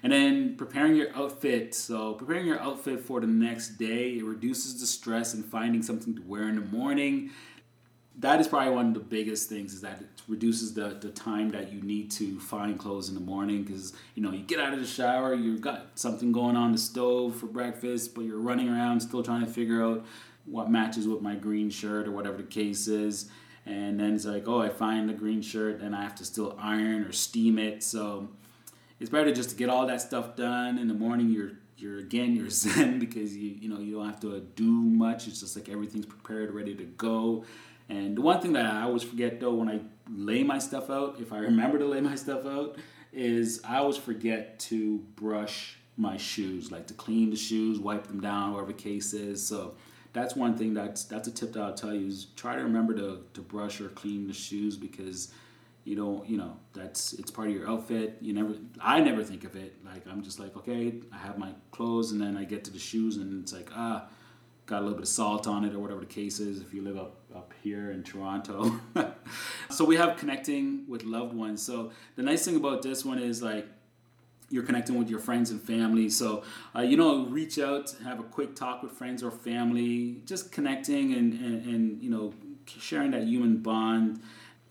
And 0.01 0.11
then 0.11 0.55
preparing 0.57 0.95
your 0.95 1.15
outfit. 1.15 1.75
So 1.75 2.15
preparing 2.15 2.47
your 2.47 2.59
outfit 2.59 2.99
for 2.99 3.21
the 3.21 3.27
next 3.27 3.77
day, 3.77 4.17
it 4.17 4.25
reduces 4.25 4.81
the 4.81 4.87
stress 4.87 5.35
and 5.35 5.45
finding 5.45 5.83
something 5.83 6.15
to 6.15 6.21
wear 6.23 6.49
in 6.49 6.55
the 6.55 6.65
morning 6.75 7.29
that 8.19 8.39
is 8.39 8.47
probably 8.47 8.73
one 8.73 8.87
of 8.89 8.93
the 8.93 8.99
biggest 8.99 9.49
things 9.49 9.73
is 9.73 9.81
that 9.81 9.99
it 9.99 10.07
reduces 10.27 10.73
the, 10.73 10.89
the 11.01 11.09
time 11.09 11.49
that 11.49 11.71
you 11.71 11.81
need 11.81 12.11
to 12.11 12.39
find 12.39 12.77
clothes 12.77 13.09
in 13.09 13.15
the 13.15 13.21
morning 13.21 13.63
because 13.63 13.93
you 14.15 14.21
know 14.21 14.31
you 14.31 14.43
get 14.43 14.59
out 14.59 14.73
of 14.73 14.79
the 14.79 14.85
shower 14.85 15.33
you've 15.33 15.61
got 15.61 15.87
something 15.95 16.31
going 16.31 16.55
on 16.55 16.71
the 16.71 16.77
stove 16.77 17.35
for 17.35 17.47
breakfast 17.47 18.13
but 18.13 18.23
you're 18.23 18.39
running 18.39 18.69
around 18.69 18.99
still 18.99 19.23
trying 19.23 19.43
to 19.43 19.51
figure 19.51 19.83
out 19.83 20.05
what 20.45 20.69
matches 20.69 21.07
with 21.07 21.21
my 21.21 21.35
green 21.35 21.69
shirt 21.69 22.07
or 22.07 22.11
whatever 22.11 22.37
the 22.37 22.43
case 22.43 22.87
is. 22.87 23.29
And 23.65 23.99
then 23.99 24.15
it's 24.15 24.25
like 24.25 24.47
oh 24.47 24.61
i 24.61 24.69
find 24.69 25.07
the 25.07 25.13
green 25.13 25.41
shirt 25.41 25.79
and 25.81 25.95
i 25.95 26.01
have 26.01 26.15
to 26.15 26.25
still 26.25 26.57
iron 26.59 27.03
or 27.03 27.11
steam 27.11 27.57
it. 27.57 27.83
So 27.83 28.29
it's 28.99 29.09
better 29.09 29.33
just 29.33 29.51
to 29.51 29.55
get 29.55 29.69
all 29.69 29.87
that 29.87 30.01
stuff 30.01 30.35
done 30.35 30.77
in 30.77 30.87
the 30.87 30.93
morning 30.93 31.29
you're 31.29 31.53
you're 31.77 31.99
again 31.99 32.35
you're 32.35 32.49
zen 32.61 32.99
because 32.99 33.35
you 33.35 33.55
you 33.61 33.69
know 33.69 33.79
you 33.79 33.95
don't 33.95 34.05
have 34.05 34.19
to 34.21 34.41
do 34.55 34.69
much. 34.69 35.27
It's 35.27 35.39
just 35.39 35.55
like 35.55 35.69
everything's 35.69 36.05
prepared 36.05 36.53
ready 36.53 36.75
to 36.75 36.83
go 36.83 37.45
and 37.89 38.15
the 38.17 38.21
one 38.21 38.41
thing 38.41 38.53
that 38.53 38.65
I 38.65 38.83
always 38.83 39.03
forget 39.03 39.39
though 39.39 39.53
when 39.53 39.69
I 39.69 39.81
lay 40.09 40.43
my 40.43 40.59
stuff 40.59 40.89
out, 40.89 41.19
if 41.19 41.31
I 41.33 41.37
remember 41.39 41.77
to 41.79 41.85
lay 41.85 42.01
my 42.01 42.15
stuff 42.25 42.45
out, 42.45 42.77
is 43.11 43.61
I 43.67 43.77
always 43.77 43.97
forget 43.97 44.59
to 44.61 44.97
brush 45.15 45.77
my 45.97 46.17
shoes, 46.17 46.71
like 46.71 46.87
to 46.87 46.93
clean 46.95 47.29
the 47.29 47.35
shoes, 47.35 47.79
wipe 47.79 48.07
them 48.07 48.19
down, 48.19 48.53
whatever 48.53 48.73
case 48.73 49.13
is. 49.13 49.45
So 49.45 49.75
that's 50.11 50.35
one 50.35 50.57
thing 50.57 50.73
that's 50.73 51.03
that's 51.05 51.27
a 51.27 51.31
tip 51.31 51.53
that 51.53 51.61
I'll 51.61 51.73
tell 51.73 51.93
you 51.93 52.07
is 52.07 52.27
try 52.35 52.55
to 52.55 52.63
remember 52.63 52.93
to, 52.95 53.21
to 53.33 53.41
brush 53.41 53.79
or 53.81 53.89
clean 53.89 54.27
the 54.27 54.33
shoes 54.33 54.77
because 54.77 55.31
You 55.85 55.97
don't, 55.97 56.29
you 56.29 56.37
know, 56.37 56.55
that's 56.73 57.11
it's 57.13 57.29
part 57.29 57.49
of 57.49 57.55
your 57.55 57.67
outfit. 57.69 58.17
You 58.21 58.33
never, 58.33 58.53
I 58.79 59.01
never 59.01 59.21
think 59.23 59.43
of 59.43 59.55
it 59.57 59.75
like 59.85 60.07
I'm 60.07 60.23
just 60.23 60.39
like 60.39 60.55
okay, 60.55 60.93
I 61.11 61.17
have 61.17 61.37
my 61.37 61.51
clothes, 61.71 62.11
and 62.13 62.21
then 62.21 62.37
I 62.37 62.45
get 62.45 62.63
to 62.65 62.71
the 62.71 62.79
shoes, 62.79 63.17
and 63.17 63.41
it's 63.43 63.51
like 63.53 63.69
ah, 63.75 64.07
got 64.65 64.79
a 64.79 64.81
little 64.81 64.95
bit 64.95 65.03
of 65.03 65.09
salt 65.09 65.47
on 65.47 65.65
it 65.65 65.73
or 65.73 65.79
whatever 65.79 65.99
the 65.99 66.05
case 66.05 66.39
is. 66.39 66.61
If 66.61 66.73
you 66.73 66.81
live 66.81 66.97
up 66.97 67.17
up 67.35 67.53
here 67.63 67.91
in 67.91 68.03
Toronto, 68.03 68.79
so 69.69 69.85
we 69.85 69.95
have 69.95 70.17
connecting 70.17 70.85
with 70.87 71.03
loved 71.03 71.33
ones. 71.33 71.61
So 71.61 71.91
the 72.15 72.23
nice 72.23 72.45
thing 72.45 72.55
about 72.55 72.81
this 72.81 73.03
one 73.03 73.19
is 73.19 73.41
like 73.41 73.67
you're 74.53 74.63
connecting 74.63 74.99
with 74.99 75.09
your 75.09 75.19
friends 75.19 75.49
and 75.49 75.59
family. 75.59 76.09
So, 76.09 76.43
uh, 76.75 76.81
you 76.81 76.95
know, 76.95 77.25
reach 77.25 77.57
out, 77.57 77.95
have 78.03 78.19
a 78.19 78.23
quick 78.23 78.55
talk 78.55 78.83
with 78.83 78.91
friends 78.91 79.23
or 79.23 79.31
family, 79.31 80.21
just 80.25 80.51
connecting 80.51 81.13
and, 81.13 81.33
and, 81.33 81.65
and, 81.65 82.03
you 82.03 82.11
know, 82.11 82.33
sharing 82.67 83.09
that 83.11 83.23
human 83.23 83.57
bond 83.57 84.21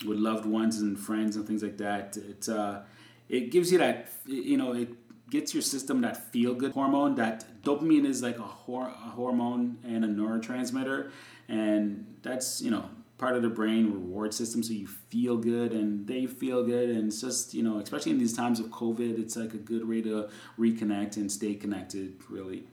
with 0.06 0.18
loved 0.18 0.46
ones 0.46 0.80
and 0.80 0.96
friends 0.96 1.34
and 1.34 1.48
things 1.48 1.64
like 1.64 1.78
that. 1.78 2.16
It, 2.16 2.48
uh, 2.48 2.82
it 3.28 3.50
gives 3.50 3.72
you 3.72 3.78
that, 3.78 4.08
you 4.24 4.56
know, 4.56 4.72
it 4.72 4.88
gets 5.32 5.54
your 5.54 5.62
system 5.62 6.02
that 6.02 6.30
feel 6.30 6.54
good 6.54 6.72
hormone. 6.72 7.14
That 7.14 7.62
dopamine 7.62 8.04
is 8.04 8.22
like 8.22 8.38
a, 8.38 8.42
hor- 8.42 8.88
a 8.88 9.10
hormone 9.18 9.78
and 9.82 10.04
a 10.04 10.08
neurotransmitter. 10.08 11.10
And 11.48 12.18
that's, 12.22 12.60
you 12.60 12.70
know, 12.70 12.84
part 13.16 13.34
of 13.34 13.42
the 13.42 13.48
brain 13.48 13.90
reward 13.90 14.34
system 14.34 14.64
so 14.64 14.72
you 14.72 14.86
feel 14.86 15.36
good 15.36 15.70
and 15.70 16.08
they 16.08 16.26
feel 16.26 16.64
good 16.64 16.90
and 16.90 17.06
it's 17.06 17.20
just 17.20 17.54
you 17.54 17.62
know 17.62 17.78
especially 17.78 18.10
in 18.10 18.18
these 18.18 18.32
times 18.32 18.58
of 18.58 18.66
covid 18.66 19.16
it's 19.16 19.36
like 19.36 19.54
a 19.54 19.58
good 19.58 19.88
way 19.88 20.02
to 20.02 20.28
reconnect 20.58 21.16
and 21.16 21.30
stay 21.30 21.54
connected 21.54 22.16
really 22.28 22.64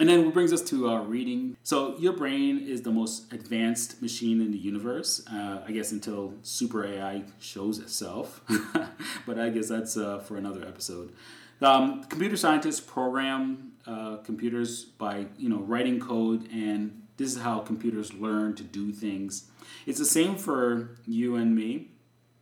and 0.00 0.08
then 0.08 0.30
brings 0.30 0.54
us 0.54 0.62
to 0.62 0.88
uh, 0.88 1.02
reading 1.02 1.54
so 1.64 1.98
your 1.98 2.14
brain 2.14 2.66
is 2.66 2.80
the 2.80 2.90
most 2.90 3.30
advanced 3.30 4.00
machine 4.00 4.40
in 4.40 4.50
the 4.52 4.56
universe 4.56 5.22
uh, 5.30 5.60
i 5.68 5.70
guess 5.70 5.92
until 5.92 6.32
super 6.40 6.86
ai 6.86 7.22
shows 7.38 7.78
itself 7.78 8.40
but 9.26 9.38
i 9.38 9.50
guess 9.50 9.68
that's 9.68 9.98
uh, 9.98 10.18
for 10.18 10.38
another 10.38 10.62
episode 10.62 11.12
um, 11.60 12.04
computer 12.04 12.36
scientists 12.36 12.80
program 12.80 13.72
uh, 13.86 14.16
computers 14.18 14.84
by 14.84 15.26
you 15.36 15.48
know 15.48 15.58
writing 15.58 16.00
code 16.00 16.48
and 16.52 17.02
this 17.16 17.34
is 17.34 17.42
how 17.42 17.60
computers 17.60 18.12
learn 18.12 18.54
to 18.56 18.62
do 18.62 18.92
things. 18.92 19.50
It's 19.86 19.98
the 19.98 20.04
same 20.04 20.36
for 20.36 20.96
you 21.06 21.36
and 21.36 21.54
me 21.54 21.90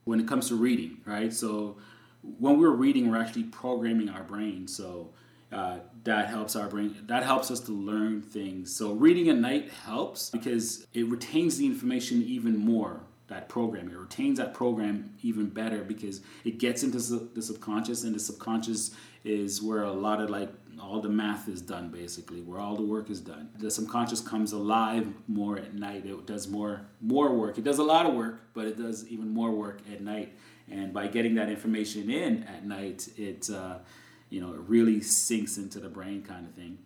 when 0.05 0.19
it 0.19 0.27
comes 0.27 0.49
to 0.49 0.57
reading, 0.57 0.99
right? 1.05 1.33
So 1.33 1.77
when 2.23 2.59
we're 2.59 2.71
reading, 2.71 3.11
we're 3.11 3.21
actually 3.21 3.45
programming 3.45 4.09
our 4.09 4.23
brain. 4.23 4.67
So 4.67 5.11
uh, 5.51 5.81
that 6.05 6.29
helps 6.29 6.57
our 6.57 6.69
brain. 6.69 6.97
That 7.07 7.23
helps 7.23 7.51
us 7.51 7.61
to 7.61 7.73
learn 7.73 8.23
things. 8.23 8.75
So 8.75 8.93
reading 8.93 9.29
at 9.29 9.37
night 9.37 9.71
helps 9.85 10.31
because 10.31 10.87
it 10.95 11.07
retains 11.09 11.59
the 11.59 11.67
information 11.67 12.23
even 12.23 12.57
more. 12.57 13.03
That 13.33 13.49
program. 13.49 13.89
It 13.89 13.97
retains 13.97 14.37
that 14.37 14.53
program 14.53 15.15
even 15.23 15.49
better 15.49 15.83
because 15.83 16.21
it 16.45 16.59
gets 16.59 16.83
into 16.83 16.99
the 16.99 17.41
subconscious, 17.41 18.05
and 18.05 18.15
the 18.15 18.21
subconscious 18.21 18.91
is 19.25 19.63
where 19.63 19.85
a 19.85 19.93
lot 19.93 20.21
of 20.21 20.29
like 20.29 20.51
all 20.79 21.01
the 21.01 21.09
math 21.09 21.49
is 21.49 21.63
done 21.63 21.91
basically 21.91 22.43
where 22.43 22.61
all 22.61 22.77
the 22.77 22.83
work 22.83 23.09
is 23.09 23.21
done. 23.21 23.49
The 23.59 23.71
subconscious 23.71 24.21
comes 24.21 24.53
alive 24.53 25.07
more 25.29 25.57
at 25.57 25.73
night. 25.75 26.05
It 26.05 26.27
does 26.27 26.47
more 26.47 26.83
more 27.01 27.35
work. 27.35 27.57
It 27.57 27.65
does 27.65 27.79
a 27.79 27.85
lot 27.85 28.05
of 28.05 28.15
work 28.15 28.41
but 28.53 28.67
it 28.67 28.77
does 28.77 29.07
even 29.09 29.29
more 29.31 29.51
work 29.51 29.81
at 29.91 30.03
night. 30.03 30.37
And 30.71 30.93
by 30.93 31.07
getting 31.07 31.35
that 31.37 31.49
information 31.49 32.11
in 32.11 32.43
at 32.45 32.67
night 32.67 33.09
it 33.17 33.49
uh, 33.49 33.79
you 34.29 34.41
know 34.41 34.53
it 34.53 34.61
really 34.67 35.01
sinks 35.01 35.57
into 35.57 35.79
the 35.79 35.89
brain 35.89 36.23
kind 36.23 36.47
of 36.47 36.53
thing 36.53 36.79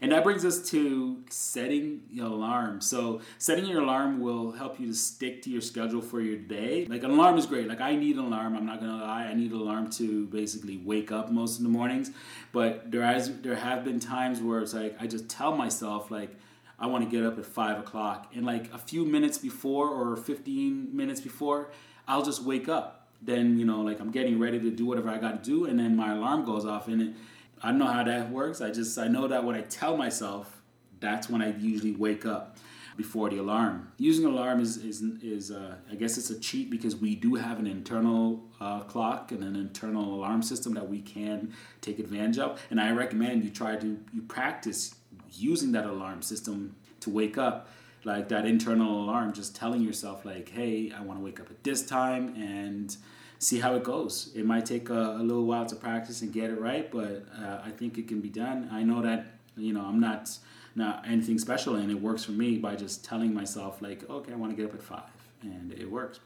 and 0.00 0.12
that 0.12 0.24
brings 0.24 0.44
us 0.44 0.70
to 0.70 1.22
setting 1.28 2.02
your 2.10 2.26
alarm. 2.26 2.80
So, 2.80 3.20
setting 3.38 3.66
your 3.66 3.82
alarm 3.82 4.20
will 4.20 4.52
help 4.52 4.80
you 4.80 4.86
to 4.86 4.94
stick 4.94 5.42
to 5.42 5.50
your 5.50 5.60
schedule 5.60 6.00
for 6.00 6.20
your 6.20 6.36
day. 6.36 6.86
Like, 6.86 7.02
an 7.02 7.10
alarm 7.10 7.36
is 7.36 7.46
great. 7.46 7.68
Like, 7.68 7.80
I 7.80 7.96
need 7.96 8.16
an 8.16 8.24
alarm. 8.24 8.56
I'm 8.56 8.64
not 8.64 8.80
going 8.80 8.90
to 8.90 9.04
lie. 9.04 9.24
I 9.24 9.34
need 9.34 9.52
an 9.52 9.58
alarm 9.58 9.90
to 9.90 10.26
basically 10.28 10.78
wake 10.78 11.12
up 11.12 11.30
most 11.30 11.58
of 11.58 11.64
the 11.64 11.68
mornings. 11.68 12.10
But 12.52 12.90
there, 12.90 13.02
has, 13.02 13.40
there 13.40 13.56
have 13.56 13.84
been 13.84 14.00
times 14.00 14.40
where 14.40 14.60
it's 14.60 14.72
like, 14.72 14.96
I 15.00 15.06
just 15.06 15.28
tell 15.28 15.54
myself, 15.54 16.10
like, 16.10 16.34
I 16.80 16.86
want 16.86 17.04
to 17.04 17.10
get 17.10 17.24
up 17.26 17.38
at 17.38 17.44
five 17.44 17.78
o'clock. 17.78 18.32
And 18.34 18.46
like 18.46 18.72
a 18.72 18.78
few 18.78 19.04
minutes 19.04 19.36
before 19.36 19.88
or 19.88 20.16
15 20.16 20.96
minutes 20.96 21.20
before, 21.20 21.70
I'll 22.08 22.24
just 22.24 22.42
wake 22.42 22.68
up. 22.68 23.08
Then, 23.22 23.58
you 23.58 23.66
know, 23.66 23.82
like 23.82 24.00
I'm 24.00 24.10
getting 24.10 24.38
ready 24.38 24.58
to 24.58 24.70
do 24.70 24.86
whatever 24.86 25.10
I 25.10 25.18
got 25.18 25.44
to 25.44 25.50
do. 25.50 25.66
And 25.66 25.78
then 25.78 25.94
my 25.94 26.14
alarm 26.14 26.46
goes 26.46 26.64
off. 26.64 26.88
And 26.88 27.02
it, 27.02 27.12
I 27.62 27.68
don't 27.68 27.78
know 27.78 27.86
how 27.86 28.04
that 28.04 28.30
works. 28.30 28.60
I 28.60 28.70
just 28.70 28.98
I 28.98 29.08
know 29.08 29.28
that 29.28 29.44
when 29.44 29.56
I 29.56 29.62
tell 29.62 29.96
myself, 29.96 30.62
that's 31.00 31.28
when 31.28 31.42
I 31.42 31.56
usually 31.56 31.92
wake 31.92 32.24
up 32.24 32.58
before 32.96 33.30
the 33.30 33.38
alarm. 33.38 33.92
Using 33.98 34.24
alarm 34.24 34.60
is 34.60 34.76
is 34.78 35.02
is 35.22 35.50
uh, 35.50 35.76
I 35.90 35.94
guess 35.94 36.18
it's 36.18 36.30
a 36.30 36.38
cheat 36.38 36.70
because 36.70 36.96
we 36.96 37.14
do 37.14 37.34
have 37.34 37.58
an 37.58 37.66
internal 37.66 38.42
uh, 38.60 38.80
clock 38.80 39.32
and 39.32 39.42
an 39.42 39.56
internal 39.56 40.14
alarm 40.14 40.42
system 40.42 40.74
that 40.74 40.88
we 40.88 41.00
can 41.00 41.54
take 41.80 41.98
advantage 41.98 42.38
of. 42.38 42.60
And 42.70 42.80
I 42.80 42.90
recommend 42.92 43.44
you 43.44 43.50
try 43.50 43.76
to 43.76 43.98
you 44.12 44.22
practice 44.22 44.94
using 45.32 45.72
that 45.72 45.86
alarm 45.86 46.22
system 46.22 46.76
to 47.00 47.10
wake 47.10 47.38
up 47.38 47.68
like 48.04 48.28
that 48.28 48.46
internal 48.46 49.04
alarm 49.04 49.32
just 49.32 49.54
telling 49.54 49.82
yourself 49.82 50.24
like 50.24 50.48
hey 50.48 50.92
i 50.96 51.00
want 51.02 51.18
to 51.18 51.24
wake 51.24 51.38
up 51.38 51.50
at 51.50 51.62
this 51.64 51.84
time 51.86 52.34
and 52.36 52.96
see 53.40 53.58
how 53.58 53.74
it 53.74 53.82
goes. 53.82 54.30
It 54.36 54.46
might 54.46 54.66
take 54.66 54.90
a, 54.90 55.16
a 55.16 55.22
little 55.22 55.46
while 55.46 55.66
to 55.66 55.74
practice 55.74 56.20
and 56.22 56.32
get 56.32 56.50
it 56.50 56.60
right, 56.60 56.88
but 56.90 57.24
uh, 57.42 57.62
I 57.64 57.70
think 57.70 57.98
it 57.98 58.06
can 58.06 58.20
be 58.20 58.28
done. 58.28 58.68
I 58.70 58.84
know 58.84 59.02
that 59.02 59.26
you 59.56 59.72
know 59.72 59.84
I'm 59.84 59.98
not 59.98 60.30
not 60.76 61.04
anything 61.08 61.38
special, 61.38 61.74
and 61.74 61.90
it 61.90 62.00
works 62.00 62.22
for 62.22 62.32
me 62.32 62.58
by 62.58 62.76
just 62.76 63.04
telling 63.04 63.34
myself 63.34 63.82
like, 63.82 64.08
okay, 64.08 64.32
I 64.32 64.36
want 64.36 64.52
to 64.52 64.56
get 64.56 64.70
up 64.70 64.74
at 64.74 64.82
five, 64.82 65.10
and 65.42 65.72
it 65.72 65.90
works. 65.90 66.20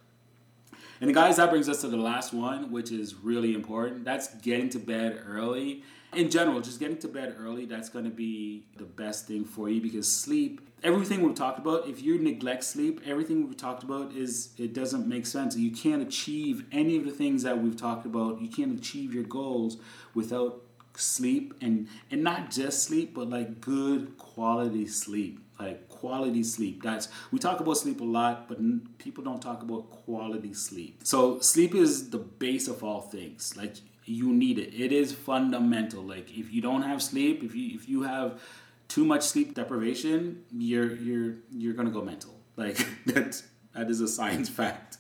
And 1.01 1.13
guys, 1.15 1.37
that 1.37 1.51
brings 1.51 1.69
us 1.69 1.81
to 1.81 1.89
the 1.89 1.97
last 1.97 2.33
one, 2.33 2.71
which 2.71 2.91
is 2.91 3.15
really 3.15 3.55
important. 3.55 4.05
That's 4.05 4.35
getting 4.37 4.69
to 4.71 4.79
bed 4.79 5.23
early. 5.27 5.83
In 6.17 6.31
general, 6.31 6.61
just 6.61 6.79
getting 6.79 6.99
to 6.99 7.09
bed 7.09 7.37
early, 7.39 7.67
that's 7.67 7.89
going 7.89 8.05
to 8.05 8.11
be 8.11 8.65
the 8.77 8.85
best 8.85 9.27
thing 9.27 9.45
for 9.45 9.69
you 9.69 9.81
because 9.81 10.11
sleep, 10.11 10.61
everything 10.83 11.23
we've 11.23 11.35
talked 11.35 11.59
about, 11.59 11.89
if 11.89 12.03
you 12.03 12.19
neglect 12.19 12.65
sleep, 12.65 13.01
everything 13.05 13.47
we've 13.47 13.57
talked 13.57 13.83
about 13.83 14.13
is 14.13 14.51
it 14.57 14.73
doesn't 14.73 15.07
make 15.07 15.27
sense. 15.27 15.57
You 15.57 15.71
can't 15.71 16.03
achieve 16.03 16.65
any 16.73 16.97
of 16.97 17.05
the 17.05 17.11
things 17.11 17.43
that 17.43 17.61
we've 17.61 17.77
talked 17.77 18.07
about. 18.07 18.41
You 18.41 18.49
can't 18.49 18.79
achieve 18.79 19.13
your 19.13 19.25
goals 19.25 19.79
without 20.15 20.63
sleep 20.97 21.55
and 21.61 21.89
and 22.11 22.23
not 22.23 22.51
just 22.51 22.85
sleep, 22.85 23.15
but 23.15 23.29
like 23.29 23.61
good 23.61 24.17
quality 24.17 24.87
sleep 24.87 25.41
like 25.59 25.89
quality 25.89 26.43
sleep 26.43 26.83
that's 26.83 27.09
we 27.31 27.39
talk 27.39 27.61
about 27.61 27.77
sleep 27.77 28.01
a 28.01 28.05
lot 28.05 28.49
but 28.49 28.59
people 28.99 29.23
don't 29.23 29.41
talk 29.41 29.63
about 29.63 29.89
quality 29.89 30.53
sleep 30.53 31.01
so 31.05 31.39
sleep 31.39 31.75
is 31.75 32.11
the 32.11 32.19
base 32.19 32.67
of 32.67 32.83
all 32.83 33.01
things 33.01 33.57
like 33.57 33.77
you 34.05 34.33
need 34.33 34.59
it. 34.59 34.75
It 34.75 34.93
is 34.93 35.13
fundamental. 35.13 36.03
Like 36.03 36.31
if 36.37 36.53
you 36.53 36.61
don't 36.61 36.83
have 36.83 37.03
sleep 37.03 37.43
if 37.43 37.55
you 37.55 37.75
if 37.75 37.89
you 37.89 38.03
have 38.03 38.41
too 38.89 39.05
much 39.05 39.23
sleep 39.23 39.55
deprivation 39.55 40.45
you're 40.53 40.95
you're 40.97 41.37
you're 41.51 41.75
gonna 41.75 41.91
go 41.91 42.03
mental. 42.03 42.35
Like 42.57 42.77
that 43.07 43.43
that 43.75 43.91
is 43.91 44.01
a 44.01 44.09
science 44.09 44.49
fact. 44.49 44.99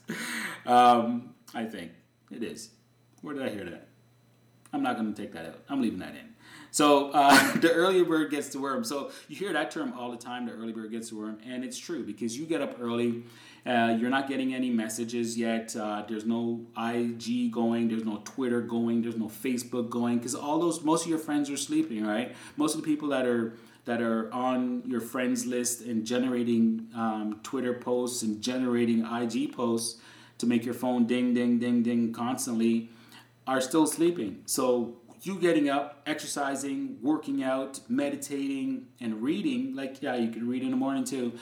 Um, 0.66 1.34
i 1.54 1.64
think 1.64 1.92
it 2.30 2.42
is. 2.42 2.70
Where 3.22 3.34
did 3.34 3.44
i 3.44 3.48
hear 3.48 3.64
that? 3.64 3.88
I'm 4.72 4.82
not 4.82 4.96
gonna 4.96 5.12
take 5.12 5.32
that 5.32 5.46
out. 5.46 5.60
I'm 5.68 5.80
leaving 5.80 6.00
that 6.00 6.14
in. 6.14 6.34
So 6.74 7.10
uh, 7.10 7.52
the 7.60 7.72
earlier 7.72 8.04
bird 8.04 8.32
gets 8.32 8.48
the 8.48 8.58
worm. 8.58 8.82
So 8.82 9.12
you 9.28 9.36
hear 9.36 9.52
that 9.52 9.70
term 9.70 9.92
all 9.96 10.10
the 10.10 10.16
time, 10.16 10.46
the 10.46 10.52
early 10.52 10.72
bird 10.72 10.90
gets 10.90 11.10
the 11.10 11.16
worm, 11.16 11.38
and 11.46 11.64
it's 11.64 11.78
true 11.78 12.04
because 12.04 12.36
you 12.36 12.46
get 12.46 12.60
up 12.60 12.78
early. 12.80 13.22
Uh, 13.66 13.96
you're 13.98 14.10
not 14.10 14.28
getting 14.28 14.54
any 14.54 14.68
messages 14.68 15.38
yet. 15.38 15.74
Uh, 15.74 16.04
there's 16.06 16.26
no 16.26 16.66
IG 16.76 17.50
going. 17.50 17.88
There's 17.88 18.04
no 18.04 18.20
Twitter 18.24 18.60
going. 18.60 19.00
There's 19.00 19.16
no 19.16 19.26
Facebook 19.26 19.88
going 19.88 20.18
because 20.18 20.34
all 20.34 20.58
those 20.58 20.82
most 20.82 21.04
of 21.04 21.10
your 21.10 21.18
friends 21.18 21.48
are 21.48 21.56
sleeping. 21.56 22.04
Right. 22.04 22.34
Most 22.56 22.74
of 22.74 22.82
the 22.82 22.86
people 22.86 23.08
that 23.08 23.26
are 23.26 23.54
that 23.86 24.02
are 24.02 24.32
on 24.32 24.82
your 24.86 25.00
friends 25.00 25.46
list 25.46 25.80
and 25.80 26.04
generating 26.04 26.88
um, 26.94 27.40
Twitter 27.42 27.74
posts 27.74 28.22
and 28.22 28.42
generating 28.42 29.04
IG 29.04 29.54
posts 29.54 30.00
to 30.38 30.46
make 30.46 30.64
your 30.64 30.74
phone 30.74 31.06
ding 31.06 31.32
ding 31.32 31.58
ding 31.58 31.82
ding 31.82 32.12
constantly 32.12 32.90
are 33.46 33.60
still 33.60 33.86
sleeping. 33.86 34.42
So 34.46 34.96
you 35.22 35.38
getting 35.38 35.70
up, 35.70 36.02
exercising, 36.06 36.98
working 37.00 37.42
out, 37.42 37.80
meditating, 37.88 38.86
and 39.00 39.22
reading, 39.22 39.74
like, 39.74 40.02
yeah, 40.02 40.16
you 40.16 40.30
can 40.30 40.46
read 40.46 40.62
in 40.62 40.70
the 40.70 40.76
morning 40.76 41.04
too. 41.04 41.32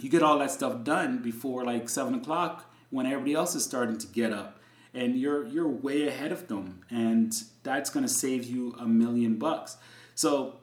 You 0.00 0.10
get 0.10 0.22
all 0.22 0.38
that 0.38 0.50
stuff 0.50 0.84
done 0.84 1.22
before 1.22 1.64
like 1.64 1.88
seven 1.88 2.14
o'clock 2.14 2.72
when 2.90 3.06
everybody 3.06 3.34
else 3.34 3.54
is 3.54 3.64
starting 3.64 3.98
to 3.98 4.06
get 4.06 4.32
up. 4.32 4.60
And 4.94 5.16
you're 5.16 5.46
you're 5.46 5.68
way 5.68 6.08
ahead 6.08 6.32
of 6.32 6.48
them. 6.48 6.80
And 6.90 7.34
that's 7.62 7.90
gonna 7.90 8.08
save 8.08 8.44
you 8.44 8.74
a 8.78 8.86
million 8.86 9.38
bucks. 9.38 9.76
So 10.14 10.60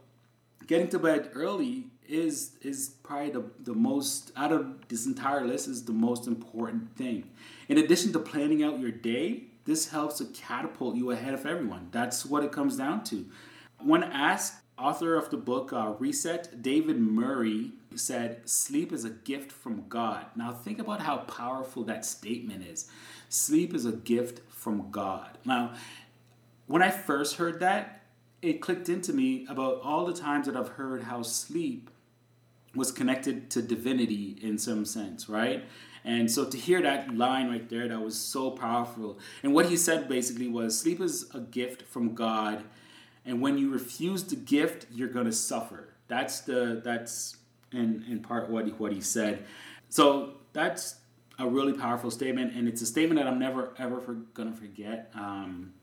getting 0.67 0.87
to 0.89 0.99
bed 0.99 1.31
early 1.33 1.85
is 2.07 2.51
is 2.61 2.95
probably 3.03 3.31
the, 3.31 3.43
the 3.63 3.73
most 3.73 4.31
out 4.35 4.51
of 4.51 4.87
this 4.87 5.05
entire 5.05 5.45
list 5.45 5.67
is 5.67 5.85
the 5.85 5.93
most 5.93 6.27
important 6.27 6.95
thing. 6.95 7.29
In 7.69 7.77
addition 7.77 8.13
to 8.13 8.19
planning 8.19 8.63
out 8.63 8.79
your 8.79 8.91
day, 8.91 9.43
this 9.65 9.89
helps 9.89 10.17
to 10.17 10.25
catapult 10.25 10.95
you 10.95 11.11
ahead 11.11 11.33
of 11.33 11.45
everyone. 11.45 11.89
That's 11.91 12.25
what 12.25 12.43
it 12.43 12.51
comes 12.51 12.77
down 12.77 13.03
to. 13.05 13.25
When 13.79 14.03
asked 14.03 14.55
author 14.83 15.15
of 15.15 15.29
the 15.29 15.37
book 15.37 15.71
uh, 15.71 15.93
Reset, 15.97 16.61
David 16.61 16.99
Murray, 16.99 17.71
said, 17.95 18.41
Sleep 18.49 18.91
is 18.91 19.05
a 19.05 19.09
gift 19.09 19.51
from 19.51 19.85
God. 19.87 20.25
Now, 20.35 20.51
think 20.51 20.79
about 20.79 21.01
how 21.01 21.17
powerful 21.19 21.83
that 21.85 22.05
statement 22.05 22.65
is. 22.67 22.89
Sleep 23.29 23.73
is 23.73 23.85
a 23.85 23.93
gift 23.93 24.41
from 24.49 24.91
God. 24.91 25.37
Now, 25.45 25.73
when 26.67 26.81
I 26.81 26.89
first 26.89 27.37
heard 27.37 27.61
that, 27.61 28.01
it 28.41 28.61
clicked 28.61 28.89
into 28.89 29.13
me 29.13 29.45
about 29.47 29.79
all 29.83 30.05
the 30.05 30.13
times 30.13 30.47
that 30.47 30.57
I've 30.57 30.69
heard 30.69 31.03
how 31.03 31.21
sleep 31.21 31.89
was 32.75 32.91
connected 32.91 33.49
to 33.51 33.61
divinity 33.61 34.37
in 34.41 34.57
some 34.57 34.83
sense, 34.83 35.29
right? 35.29 35.63
And 36.03 36.29
so 36.29 36.43
to 36.43 36.57
hear 36.57 36.81
that 36.81 37.15
line 37.15 37.49
right 37.49 37.69
there, 37.69 37.87
that 37.87 38.01
was 38.01 38.19
so 38.19 38.51
powerful. 38.51 39.17
And 39.43 39.53
what 39.53 39.67
he 39.67 39.77
said 39.77 40.09
basically 40.09 40.49
was 40.49 40.77
sleep 40.77 40.99
is 40.99 41.29
a 41.33 41.39
gift 41.39 41.83
from 41.83 42.13
God. 42.13 42.63
And 43.25 43.41
when 43.41 43.57
you 43.57 43.71
refuse 43.71 44.23
the 44.23 44.35
gift, 44.35 44.87
you're 44.91 45.07
gonna 45.07 45.31
suffer. 45.31 45.95
That's 46.07 46.41
the 46.41 46.81
that's 46.83 47.37
in, 47.71 48.05
in 48.09 48.19
part 48.19 48.49
what 48.49 48.65
he, 48.65 48.71
what 48.71 48.91
he 48.91 49.01
said. 49.01 49.45
So 49.89 50.35
that's 50.53 50.95
a 51.39 51.47
really 51.47 51.73
powerful 51.73 52.11
statement, 52.11 52.53
and 52.55 52.67
it's 52.67 52.81
a 52.81 52.85
statement 52.85 53.19
that 53.19 53.27
I'm 53.27 53.39
never 53.39 53.73
ever 53.77 53.99
for, 53.99 54.13
gonna 54.13 54.53
forget. 54.53 55.11
Um, 55.15 55.73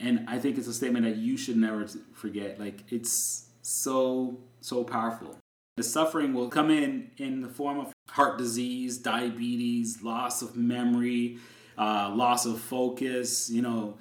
and 0.00 0.24
I 0.28 0.38
think 0.38 0.58
it's 0.58 0.68
a 0.68 0.74
statement 0.74 1.04
that 1.04 1.16
you 1.16 1.36
should 1.36 1.56
never 1.56 1.86
forget. 2.12 2.58
Like 2.58 2.92
it's 2.92 3.46
so 3.62 4.40
so 4.60 4.84
powerful. 4.84 5.38
The 5.76 5.82
suffering 5.82 6.34
will 6.34 6.48
come 6.48 6.70
in 6.70 7.10
in 7.16 7.42
the 7.42 7.48
form 7.48 7.80
of 7.80 7.92
heart 8.08 8.38
disease, 8.38 8.98
diabetes, 8.98 10.02
loss 10.02 10.40
of 10.40 10.56
memory, 10.56 11.38
uh, 11.76 12.12
loss 12.14 12.46
of 12.46 12.60
focus, 12.60 13.50
you 13.50 13.60
know, 13.62 13.96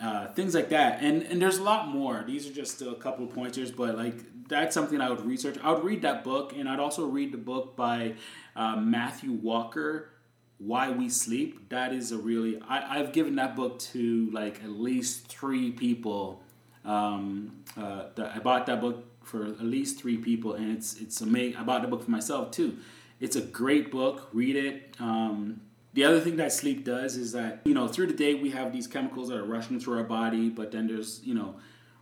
uh, 0.00 0.28
things 0.28 0.54
like 0.54 0.70
that. 0.70 1.02
And 1.02 1.22
and 1.22 1.40
there's 1.40 1.58
a 1.58 1.62
lot 1.62 1.88
more. 1.88 2.24
These 2.26 2.48
are 2.48 2.52
just 2.52 2.82
a 2.82 2.94
couple 2.94 3.24
of 3.26 3.34
pointers, 3.34 3.70
but 3.70 3.96
like 3.96 4.14
that's 4.48 4.74
something 4.74 5.00
I 5.00 5.10
would 5.10 5.24
research. 5.24 5.56
I 5.62 5.72
would 5.72 5.84
read 5.84 6.02
that 6.02 6.24
book, 6.24 6.52
and 6.56 6.68
I'd 6.68 6.80
also 6.80 7.06
read 7.06 7.32
the 7.32 7.38
book 7.38 7.76
by 7.76 8.14
uh, 8.56 8.76
Matthew 8.76 9.32
Walker. 9.32 10.10
Why 10.58 10.90
We 10.90 11.08
Sleep. 11.08 11.68
That 11.70 11.92
is 11.92 12.12
a 12.12 12.16
really 12.16 12.60
I, 12.68 13.00
I've 13.00 13.12
given 13.12 13.36
that 13.36 13.56
book 13.56 13.78
to 13.80 14.30
like 14.32 14.62
at 14.62 14.70
least 14.70 15.26
three 15.28 15.72
people. 15.72 16.42
Um, 16.84 17.64
uh, 17.76 18.04
I 18.18 18.38
bought 18.38 18.66
that 18.66 18.80
book 18.80 19.04
for 19.24 19.46
at 19.46 19.62
least 19.62 20.00
three 20.00 20.16
people, 20.16 20.54
and 20.54 20.76
it's 20.76 21.00
it's 21.00 21.20
amazing. 21.20 21.56
I 21.56 21.64
bought 21.64 21.82
the 21.82 21.88
book 21.88 22.04
for 22.04 22.10
myself 22.10 22.50
too. 22.50 22.78
It's 23.20 23.36
a 23.36 23.40
great 23.40 23.90
book. 23.90 24.28
Read 24.32 24.56
it. 24.56 24.96
Um, 25.00 25.60
the 25.94 26.04
other 26.04 26.20
thing 26.20 26.36
that 26.36 26.52
sleep 26.52 26.84
does 26.84 27.16
is 27.16 27.32
that 27.32 27.62
you 27.64 27.74
know 27.74 27.88
through 27.88 28.08
the 28.08 28.14
day 28.14 28.34
we 28.34 28.50
have 28.50 28.72
these 28.72 28.86
chemicals 28.86 29.28
that 29.28 29.38
are 29.38 29.44
rushing 29.44 29.80
through 29.80 29.98
our 29.98 30.04
body, 30.04 30.50
but 30.50 30.70
then 30.72 30.86
there's 30.86 31.20
you 31.24 31.34
know 31.34 31.56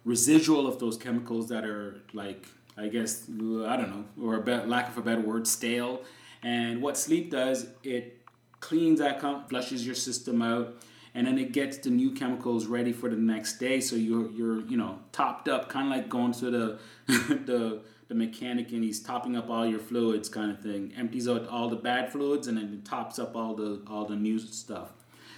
residual 0.04 0.66
of 0.66 0.78
those 0.78 0.96
chemicals 0.96 1.48
that 1.48 1.64
are 1.64 2.00
like 2.12 2.46
I 2.76 2.88
guess 2.88 3.28
I 3.28 3.76
don't 3.76 3.90
know, 3.90 4.04
or 4.20 4.36
a 4.36 4.42
be- 4.42 4.66
lack 4.66 4.88
of 4.88 4.98
a 4.98 5.02
better 5.02 5.20
word, 5.20 5.46
stale. 5.46 6.02
And 6.42 6.82
what 6.82 6.96
sleep 6.96 7.30
does, 7.30 7.68
it 7.84 8.26
cleans 8.58 8.98
that, 8.98 9.20
comp, 9.20 9.48
flushes 9.48 9.86
your 9.86 9.94
system 9.94 10.42
out 10.42 10.74
and 11.14 11.26
then 11.26 11.38
it 11.38 11.52
gets 11.52 11.78
the 11.78 11.90
new 11.90 12.12
chemicals 12.12 12.66
ready 12.66 12.92
for 12.92 13.08
the 13.10 13.16
next 13.16 13.58
day 13.58 13.80
so 13.80 13.96
you're 13.96 14.30
you're 14.30 14.62
you 14.62 14.76
know 14.76 14.98
topped 15.12 15.48
up 15.48 15.68
kind 15.68 15.86
of 15.86 15.96
like 15.96 16.08
going 16.08 16.32
to 16.32 16.50
the 16.50 16.78
the 17.44 17.80
the 18.12 18.18
mechanic 18.18 18.72
and 18.72 18.84
he's 18.84 19.00
topping 19.00 19.36
up 19.36 19.48
all 19.48 19.66
your 19.66 19.78
fluids 19.78 20.28
kind 20.28 20.50
of 20.50 20.60
thing. 20.60 20.92
Empties 20.96 21.28
out 21.28 21.48
all 21.48 21.68
the 21.68 21.76
bad 21.76 22.12
fluids 22.12 22.46
and 22.46 22.58
then 22.58 22.82
tops 22.84 23.18
up 23.18 23.34
all 23.34 23.54
the 23.54 23.80
all 23.86 24.04
the 24.04 24.16
new 24.16 24.38
stuff. 24.38 24.92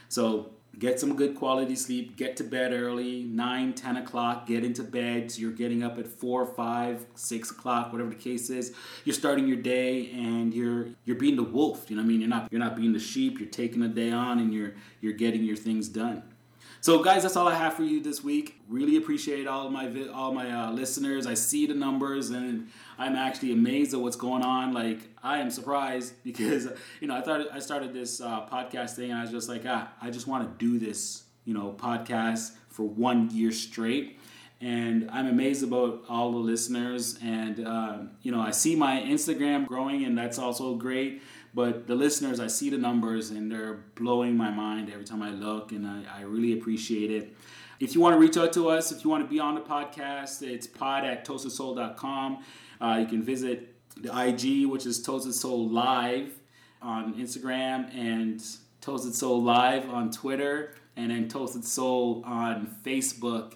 So 0.09 0.51
get 0.77 0.99
some 0.99 1.15
good 1.15 1.37
quality 1.37 1.77
sleep 1.77 2.17
get 2.17 2.37
to 2.37 2.43
bed 2.43 2.73
early 2.73 3.23
9 3.23 3.75
10 3.75 3.97
o'clock 3.99 4.47
get 4.49 4.65
into 4.65 4.83
bed. 4.83 5.31
So 5.31 5.41
you're 5.41 5.53
getting 5.53 5.85
up 5.85 5.99
at 5.99 6.09
4 6.09 6.47
5 6.47 7.07
6 7.15 7.51
o'clock 7.53 7.93
whatever 7.93 8.11
the 8.11 8.17
case 8.17 8.51
is. 8.51 8.75
You're 9.05 9.15
starting 9.15 9.47
your 9.47 9.59
day 9.59 10.11
and 10.11 10.53
you're 10.53 10.89
you're 11.05 11.17
being 11.17 11.37
the 11.37 11.45
wolf 11.45 11.91
you 11.91 11.97
know 11.97 12.03
what 12.03 12.07
i 12.07 12.09
mean? 12.09 12.21
You're 12.21 12.31
not 12.31 12.49
you're 12.51 12.61
not 12.61 12.77
being 12.77 12.93
the 12.93 12.99
sheep. 12.99 13.39
You're 13.39 13.49
taking 13.49 13.83
a 13.83 13.89
day 13.89 14.11
on 14.11 14.41
and 14.41 14.53
you're 14.53 14.75
you're 15.01 15.13
getting 15.13 15.45
your 15.45 15.57
things 15.57 15.89
done 15.89 16.23
so, 16.85 17.03
guys, 17.03 17.23
that's 17.23 17.35
all 17.35 17.49
I 17.49 17.55
have 17.55 17.73
for 17.73 17.83
you 17.83 18.03
this 18.03 18.23
week. 18.23 18.61
Really 18.69 18.99
appreciate 18.99 19.47
all 19.47 19.71
my 19.71 19.91
all 20.13 20.35
my 20.35 20.51
uh, 20.51 20.71
listeners. 20.71 21.27
I 21.27 21.33
see 21.33 21.65
the 21.67 21.73
numbers, 21.73 22.29
and 22.29 22.69
I'm 22.99 23.17
actually 23.17 23.53
amazed 23.53 23.95
at 23.95 24.01
what's 24.01 24.17
going 24.17 24.43
on. 24.43 24.75
Like, 24.75 24.99
I 25.23 25.39
am 25.39 25.51
surprised 25.51 26.13
because 26.25 26.69
you 27.01 27.09
know 27.09 27.17
I 27.17 27.23
thought 27.23 27.47
I 27.51 27.61
started 27.61 27.95
this 27.95 28.21
uh, 28.21 28.47
podcast 28.49 28.97
thing, 28.97 29.13
and 29.13 29.19
I 29.19 29.23
was 29.23 29.31
just 29.31 29.49
like, 29.49 29.63
ah, 29.67 29.93
I 30.03 30.11
just 30.11 30.27
want 30.27 30.47
to 30.47 30.63
do 30.63 30.79
this, 30.79 31.23
you 31.47 31.55
know, 31.55 31.75
podcast 31.79 32.53
for 32.69 32.83
one 32.83 33.31
year 33.31 33.51
straight. 33.51 34.21
And 34.61 35.11
I'm 35.11 35.27
amazed 35.27 35.65
about 35.65 36.05
all 36.11 36.33
the 36.33 36.39
listeners, 36.39 37.19
and 37.23 37.67
uh, 37.67 37.99
you 38.21 38.31
know, 38.31 38.43
I 38.43 38.51
see 38.51 38.77
my 38.77 39.01
Instagram 39.01 39.67
growing, 39.67 40.05
and 40.05 40.19
that's 40.19 40.39
also 40.39 40.75
great. 40.75 41.23
But 41.55 41.87
the 41.87 41.95
listeners, 41.95 42.41
I 42.41 42.49
see 42.49 42.69
the 42.69 42.79
numbers 42.79 43.31
and 43.31 43.51
they're 43.51 43.85
blowing 43.95 44.37
my 44.37 44.51
mind 44.51 44.91
every 44.93 45.05
time 45.05 45.23
I 45.23 45.31
look, 45.31 45.71
and 45.71 45.87
I, 45.87 46.03
I 46.19 46.23
really 46.23 46.53
appreciate 46.53 47.11
it. 47.11 47.37
If 47.81 47.95
you 47.95 48.01
want 48.01 48.15
to 48.15 48.19
reach 48.19 48.37
out 48.37 48.53
to 48.55 48.69
us, 48.69 48.91
if 48.93 49.05
you 49.05 49.11
want 49.11 49.25
to 49.25 49.31
be 49.31 49.39
on 49.39 49.55
the 49.55 49.61
podcast, 49.61 50.43
it's 50.43 50.67
pod 50.67 51.05
at 51.05 51.27
toastedsoul.com. 51.27 52.45
Uh, 52.81 52.99
you 53.01 53.07
can 53.07 53.23
visit 53.23 53.75
the 53.97 54.11
IG, 54.17 54.67
which 54.67 54.87
is 54.87 55.03
Toasted 55.03 55.35
Soul 55.35 55.69
Live 55.69 56.39
on 56.83 57.15
Instagram, 57.15 57.95
and 57.95 58.45
Toasted 58.81 59.15
Soul 59.15 59.43
Live 59.43 59.89
on 59.89 60.11
Twitter, 60.11 60.75
and 60.97 61.11
then 61.11 61.29
Toasted 61.29 61.65
Soul 61.65 62.23
on 62.27 62.67
Facebook. 62.85 63.55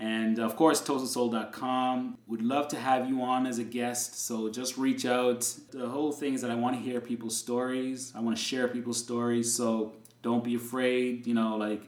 And 0.00 0.38
of 0.38 0.56
course, 0.56 0.80
toastedsoul.com. 0.80 2.16
Would 2.26 2.40
love 2.40 2.68
to 2.68 2.76
have 2.78 3.06
you 3.06 3.20
on 3.20 3.46
as 3.46 3.58
a 3.58 3.64
guest. 3.64 4.26
So 4.26 4.48
just 4.48 4.78
reach 4.78 5.04
out. 5.04 5.40
The 5.72 5.86
whole 5.86 6.10
thing 6.10 6.32
is 6.32 6.40
that 6.40 6.50
I 6.50 6.54
want 6.54 6.74
to 6.74 6.82
hear 6.82 7.02
people's 7.02 7.36
stories. 7.36 8.10
I 8.16 8.20
want 8.20 8.34
to 8.34 8.42
share 8.42 8.66
people's 8.66 8.96
stories. 8.96 9.52
So 9.54 9.92
don't 10.22 10.42
be 10.42 10.54
afraid. 10.54 11.26
You 11.26 11.34
know, 11.34 11.58
like, 11.58 11.82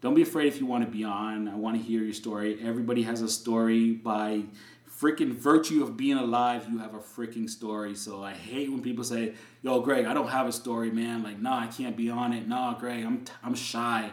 don't 0.00 0.14
be 0.14 0.22
afraid 0.22 0.46
if 0.46 0.60
you 0.60 0.66
want 0.66 0.82
to 0.86 0.90
be 0.90 1.04
on. 1.04 1.46
I 1.46 1.54
want 1.54 1.76
to 1.76 1.82
hear 1.82 2.02
your 2.02 2.14
story. 2.14 2.58
Everybody 2.64 3.02
has 3.02 3.20
a 3.20 3.28
story 3.28 3.92
by 3.92 4.44
freaking 4.98 5.32
virtue 5.32 5.82
of 5.82 5.96
being 5.96 6.16
alive, 6.16 6.68
you 6.70 6.78
have 6.78 6.94
a 6.94 7.00
freaking 7.00 7.50
story. 7.50 7.94
So 7.94 8.22
I 8.22 8.32
hate 8.32 8.70
when 8.70 8.80
people 8.82 9.04
say, 9.04 9.34
"Yo, 9.60 9.80
Greg, 9.80 10.06
I 10.06 10.14
don't 10.14 10.28
have 10.28 10.46
a 10.46 10.52
story, 10.52 10.90
man." 10.90 11.22
Like, 11.22 11.40
nah, 11.40 11.58
I 11.58 11.66
can't 11.66 11.96
be 11.96 12.08
on 12.08 12.32
it. 12.32 12.46
Nah, 12.46 12.78
Greg, 12.78 13.04
I'm 13.04 13.24
t- 13.24 13.32
I'm 13.42 13.54
shy, 13.54 14.12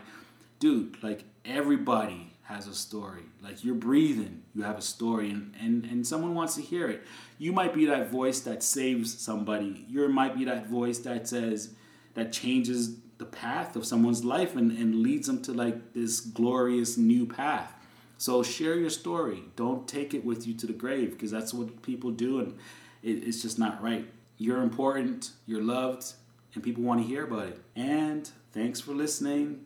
dude. 0.60 1.02
Like 1.04 1.23
everybody 1.45 2.29
has 2.50 2.66
a 2.66 2.74
story. 2.74 3.22
Like 3.44 3.64
you're 3.64 3.76
breathing, 3.76 4.42
you 4.56 4.64
have 4.64 4.78
a 4.78 4.82
story, 4.82 5.30
and, 5.30 5.54
and, 5.62 5.86
and 5.86 6.06
someone 6.06 6.34
wants 6.34 6.56
to 6.56 6.62
hear 6.62 6.90
it. 6.90 7.04
You 7.38 7.54
might 7.54 7.76
be 7.76 7.86
that 7.86 8.10
voice 8.10 8.40
that 8.42 8.64
saves 8.64 9.22
somebody. 9.22 9.86
You 9.88 10.10
might 10.10 10.36
be 10.36 10.46
that 10.46 10.68
voice 10.68 10.98
that 11.00 11.28
says, 11.28 11.76
that 12.16 12.34
changes 12.34 12.96
the 13.20 13.26
path 13.26 13.76
of 13.76 13.86
someone's 13.86 14.26
life 14.26 14.56
and, 14.56 14.72
and 14.72 15.04
leads 15.04 15.28
them 15.28 15.44
to 15.44 15.54
like 15.54 15.94
this 15.94 16.20
glorious 16.20 16.98
new 16.98 17.28
path. 17.28 17.72
So 18.18 18.42
share 18.42 18.76
your 18.76 18.90
story. 18.90 19.44
Don't 19.56 19.88
take 19.88 20.16
it 20.16 20.26
with 20.26 20.48
you 20.48 20.56
to 20.56 20.66
the 20.66 20.74
grave 20.74 21.12
because 21.12 21.30
that's 21.30 21.54
what 21.54 21.84
people 21.84 22.10
do, 22.10 22.40
and 22.40 22.58
it, 23.04 23.28
it's 23.28 23.44
just 23.44 23.60
not 23.60 23.82
right. 23.82 24.08
You're 24.40 24.64
important, 24.64 25.32
you're 25.46 25.62
loved, 25.62 26.14
and 26.56 26.64
people 26.64 26.82
want 26.84 27.02
to 27.02 27.08
hear 27.08 27.26
about 27.26 27.50
it. 27.50 27.60
And 27.76 28.28
thanks 28.54 28.82
for 28.82 28.94
listening, 28.94 29.66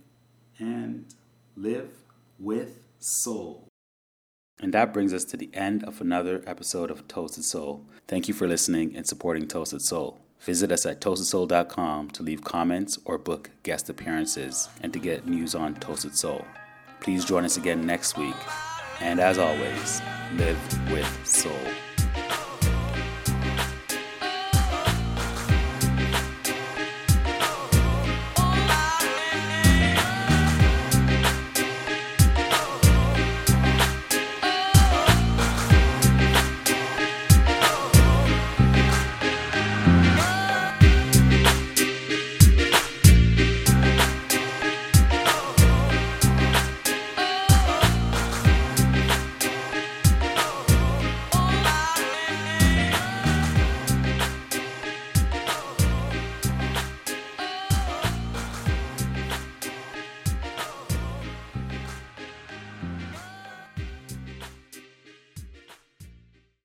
and 0.59 1.05
live 1.55 2.02
with 2.39 2.83
soul. 2.99 3.67
And 4.59 4.73
that 4.73 4.93
brings 4.93 5.13
us 5.13 5.25
to 5.25 5.37
the 5.37 5.49
end 5.53 5.83
of 5.83 5.99
another 5.99 6.41
episode 6.45 6.89
of 6.89 7.07
Toasted 7.07 7.43
Soul. 7.43 7.85
Thank 8.07 8.27
you 8.27 8.33
for 8.33 8.47
listening 8.47 8.95
and 8.95 9.05
supporting 9.05 9.47
Toasted 9.47 9.81
Soul. 9.81 10.19
Visit 10.39 10.71
us 10.71 10.85
at 10.85 11.01
toastedsoul.com 11.01 12.09
to 12.11 12.23
leave 12.23 12.43
comments 12.43 12.99
or 13.05 13.17
book 13.17 13.49
guest 13.63 13.89
appearances 13.89 14.69
and 14.81 14.91
to 14.93 14.99
get 14.99 15.27
news 15.27 15.55
on 15.55 15.75
Toasted 15.75 16.15
Soul. 16.15 16.45
Please 16.99 17.25
join 17.25 17.45
us 17.45 17.57
again 17.57 17.85
next 17.85 18.17
week. 18.17 18.35
And 19.01 19.19
as 19.19 19.37
always, 19.37 20.01
live 20.35 20.91
with 20.91 21.27
soul. 21.27 21.51